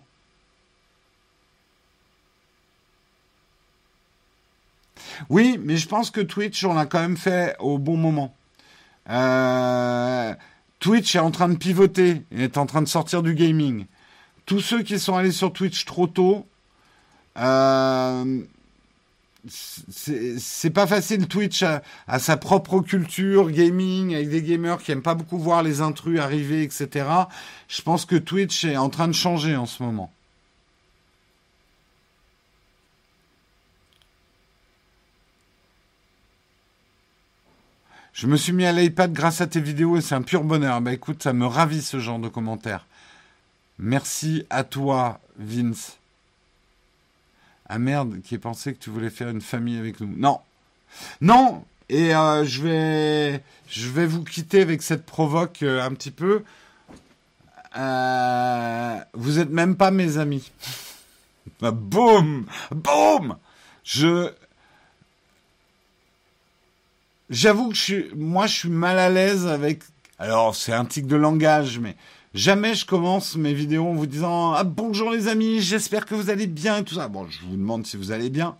[5.30, 8.34] Oui, mais je pense que Twitch, on l'a quand même fait au bon moment.
[9.08, 10.34] Euh,
[10.80, 13.86] Twitch est en train de pivoter, est en train de sortir du gaming.
[14.44, 16.46] Tous ceux qui sont allés sur Twitch trop tôt,
[17.36, 18.42] euh,
[19.48, 21.28] c'est pas facile.
[21.28, 21.82] Twitch a,
[22.18, 26.62] sa propre culture gaming avec des gamers qui aiment pas beaucoup voir les intrus arriver,
[26.62, 27.06] etc.
[27.68, 30.10] Je pense que Twitch est en train de changer en ce moment.
[38.12, 40.80] Je me suis mis à l'iPad grâce à tes vidéos et c'est un pur bonheur.
[40.80, 42.86] Bah écoute, ça me ravit ce genre de commentaires.
[43.78, 45.98] Merci à toi, Vince.
[47.68, 50.12] Ah merde, qui pensé que tu voulais faire une famille avec nous.
[50.16, 50.40] Non.
[51.20, 56.12] Non Et euh, je, vais, je vais vous quitter avec cette provoque euh, un petit
[56.12, 56.44] peu.
[57.76, 60.50] Euh, vous êtes même pas mes amis.
[61.60, 63.36] Boum Boum
[63.84, 64.32] Je...
[67.28, 69.82] J'avoue que je suis, moi je suis mal à l'aise avec...
[70.20, 71.96] Alors c'est un tic de langage, mais
[72.36, 76.28] Jamais je commence mes vidéos en vous disant ah, bonjour les amis, j'espère que vous
[76.28, 77.08] allez bien et tout ça.
[77.08, 78.58] Bon, je vous demande si vous allez bien.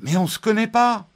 [0.00, 1.06] Mais on se connaît pas.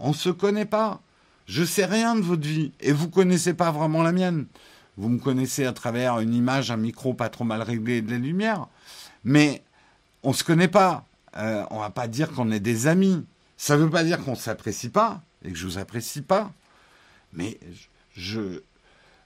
[0.00, 1.00] On se connaît pas.
[1.46, 4.46] Je sais rien de votre vie et vous connaissez pas vraiment la mienne.
[4.96, 8.18] Vous me connaissez à travers une image, un micro pas trop mal réglé de la
[8.18, 8.66] lumière.
[9.22, 9.62] Mais
[10.24, 11.06] on se connaît pas.
[11.36, 13.24] Euh, on va pas dire qu'on est des amis.
[13.56, 16.50] Ça veut pas dire qu'on s'apprécie pas et que je vous apprécie pas.
[17.32, 17.60] Mais
[18.16, 18.62] je,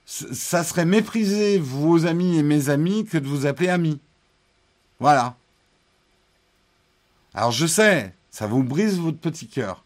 [0.05, 3.99] ça serait mépriser vos amis et mes amis que de vous appeler amis.
[4.99, 5.35] Voilà.
[7.33, 9.83] Alors je sais, ça vous brise votre petit cœur.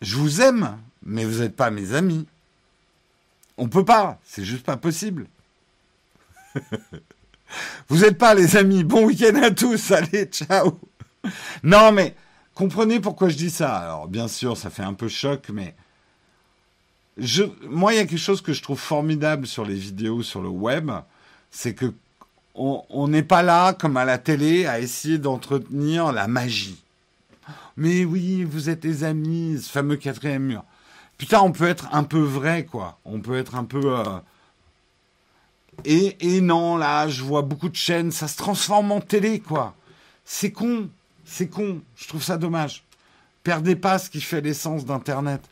[0.00, 2.26] Je vous aime, mais vous n'êtes pas mes amis.
[3.58, 5.28] On peut pas, c'est juste pas possible.
[7.88, 8.82] vous n'êtes pas les amis.
[8.82, 10.80] Bon week-end à tous, allez, ciao.
[11.62, 12.16] Non mais
[12.54, 13.76] comprenez pourquoi je dis ça.
[13.76, 15.76] Alors bien sûr, ça fait un peu choc, mais
[17.18, 20.42] je, moi, il y a quelque chose que je trouve formidable sur les vidéos sur
[20.42, 20.90] le web,
[21.50, 21.92] c'est que
[22.54, 26.82] on n'est pas là comme à la télé à essayer d'entretenir la magie.
[27.76, 30.64] Mais oui, vous êtes des amis, ce fameux quatrième mur.
[31.16, 32.98] Putain, on peut être un peu vrai, quoi.
[33.04, 33.98] On peut être un peu.
[33.98, 34.18] Euh,
[35.84, 39.74] et, et non, là, je vois beaucoup de chaînes, ça se transforme en télé, quoi.
[40.24, 40.90] C'est con,
[41.24, 41.80] c'est con.
[41.96, 42.84] Je trouve ça dommage.
[43.42, 45.42] Perdez pas ce qui fait l'essence d'Internet.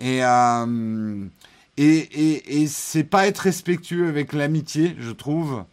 [0.00, 1.26] Et, euh,
[1.76, 5.64] et, et, et c'est pas être respectueux avec l'amitié, je trouve,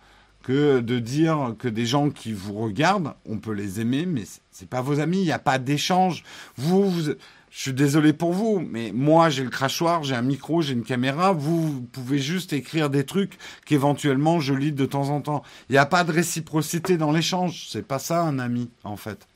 [0.44, 4.70] que de dire que des gens qui vous regardent, on peut les aimer, mais c'est
[4.70, 6.24] pas vos amis, il n'y a pas d'échange.
[6.56, 7.12] Vous, vous,
[7.50, 10.84] je suis désolé pour vous, mais moi j'ai le crachoir, j'ai un micro, j'ai une
[10.84, 15.44] caméra, vous, vous pouvez juste écrire des trucs qu'éventuellement je lis de temps en temps.
[15.70, 19.28] Il n'y a pas de réciprocité dans l'échange, c'est pas ça un ami en fait.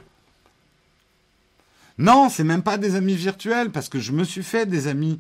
[1.98, 5.20] Non, c'est même pas des amis virtuels, parce que je me suis fait des amis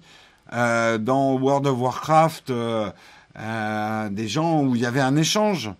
[0.53, 2.91] euh, dans World of Warcraft, euh,
[3.39, 5.71] euh, des gens où il y avait un échange.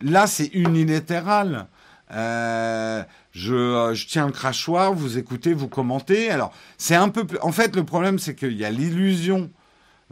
[0.00, 1.66] Là, c'est unilatéral.
[2.10, 6.30] Je, tiens le crachoir, vous écoutez, vous commentez.
[6.32, 9.50] En fait, le problème, c'est qu'il y a l'illusion,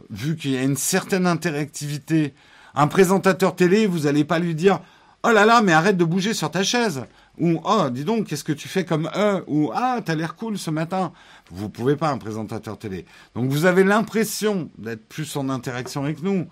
[0.09, 2.33] vu qu'il y a une certaine interactivité.
[2.75, 4.79] Un présentateur télé, vous n'allez pas lui dire
[5.23, 7.05] «Oh là là, mais arrête de bouger sur ta chaise!»
[7.39, 10.57] Ou oh dis donc qu'est-ce que tu fais comme eux ou ah t'as l'air cool
[10.57, 11.13] ce matin.
[11.51, 13.05] Vous pouvez pas un présentateur télé.
[13.35, 16.47] Donc vous avez l'impression d'être plus en interaction avec nous.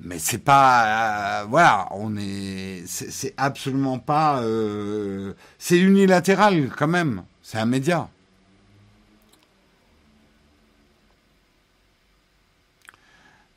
[0.00, 7.22] Mais c'est pas euh, voilà on est c'est absolument pas euh, c'est unilatéral quand même.
[7.42, 8.08] C'est un média.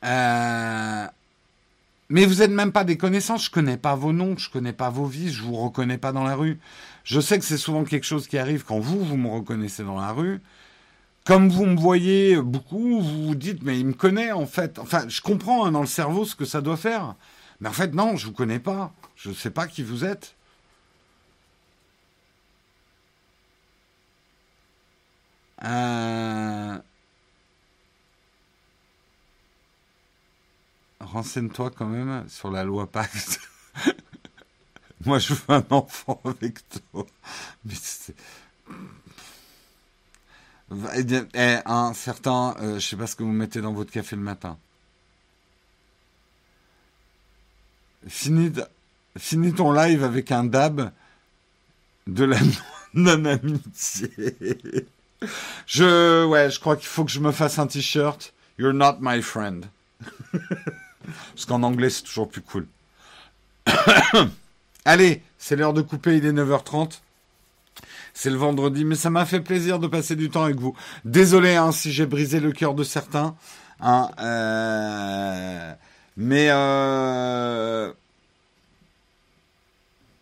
[0.04, 1.06] Euh,
[2.08, 4.90] mais vous n'êtes même pas des connaissances, je connais pas vos noms, je connais pas
[4.90, 6.58] vos vies, je vous reconnais pas dans la rue.
[7.04, 10.00] Je sais que c'est souvent quelque chose qui arrive quand vous, vous me reconnaissez dans
[10.00, 10.40] la rue.
[11.24, 14.78] Comme vous me voyez beaucoup, vous vous dites, mais il me connaît en fait.
[14.78, 17.14] Enfin, je comprends hein, dans le cerveau ce que ça doit faire.
[17.60, 18.92] Mais en fait, non, je vous connais pas.
[19.16, 20.34] Je ne sais pas qui vous êtes.
[25.64, 26.78] Euh...
[31.14, 33.40] renseigne-toi quand même sur la loi Pacte.
[35.04, 37.06] Moi, je veux un enfant avec toi.
[37.64, 38.14] Mais c'est...
[40.96, 44.22] Eh, un certain, euh, je sais pas ce que vous mettez dans votre café le
[44.22, 44.58] matin.
[48.08, 48.52] Finis,
[49.16, 50.90] finis ton live avec un dab
[52.08, 52.38] de la
[52.94, 54.08] non-amitié.
[55.66, 59.22] Je, ouais, je crois qu'il faut que je me fasse un t-shirt You're not my
[59.22, 59.66] friend.
[61.34, 62.66] Parce qu'en anglais, c'est toujours plus cool.
[64.84, 67.00] Allez, c'est l'heure de couper, il est 9h30.
[68.12, 70.76] C'est le vendredi, mais ça m'a fait plaisir de passer du temps avec vous.
[71.04, 73.34] Désolé hein, si j'ai brisé le cœur de certains.
[73.80, 75.74] Hein, euh,
[76.16, 77.92] mais euh,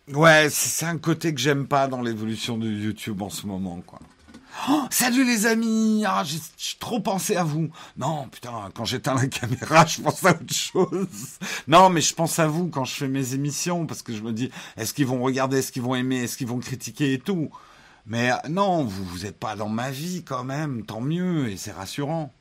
[0.07, 3.99] ouais, c'est un côté que j'aime pas dans l'évolution de YouTube en ce moment, quoi.
[4.69, 6.39] Oh, salut les amis ah, J'ai
[6.79, 7.69] trop pensé à vous.
[7.97, 11.37] Non, putain, quand j'éteins la caméra, je pense à autre chose.
[11.67, 14.31] Non, mais je pense à vous quand je fais mes émissions, parce que je me
[14.31, 17.49] dis, est-ce qu'ils vont regarder, est-ce qu'ils vont aimer, est-ce qu'ils vont critiquer et tout.
[18.05, 21.57] Mais euh, non, vous vous êtes pas dans ma vie quand même, tant mieux, et
[21.57, 22.31] c'est rassurant.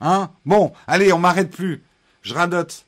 [0.00, 0.30] Hein?
[0.44, 1.84] Bon, allez, on m'arrête plus.
[2.22, 2.84] Je radote.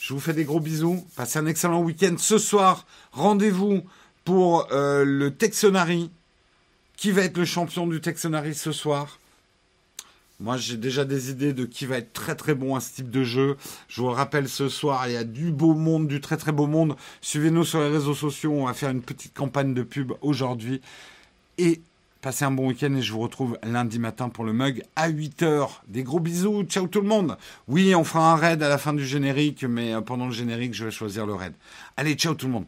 [0.00, 1.06] Je vous fais des gros bisous.
[1.16, 2.16] Passez un excellent week-end.
[2.18, 3.82] Ce soir, rendez-vous
[4.24, 6.10] pour euh, le Texonari.
[6.96, 9.18] Qui va être le champion du Texonari ce soir?
[10.40, 13.10] Moi, j'ai déjà des idées de qui va être très très bon à ce type
[13.10, 13.56] de jeu.
[13.88, 16.66] Je vous rappelle ce soir, il y a du beau monde, du très très beau
[16.66, 16.96] monde.
[17.20, 18.52] Suivez-nous sur les réseaux sociaux.
[18.52, 20.80] On va faire une petite campagne de pub aujourd'hui.
[21.58, 21.80] Et
[22.20, 25.68] passez un bon week-end et je vous retrouve lundi matin pour le mug à 8h.
[25.86, 26.64] Des gros bisous.
[26.64, 27.36] Ciao tout le monde.
[27.68, 30.74] Oui, on fera un raid à la fin du générique, mais euh, pendant le générique,
[30.74, 31.52] je vais choisir le raid.
[31.96, 32.66] Allez, ciao tout le monde.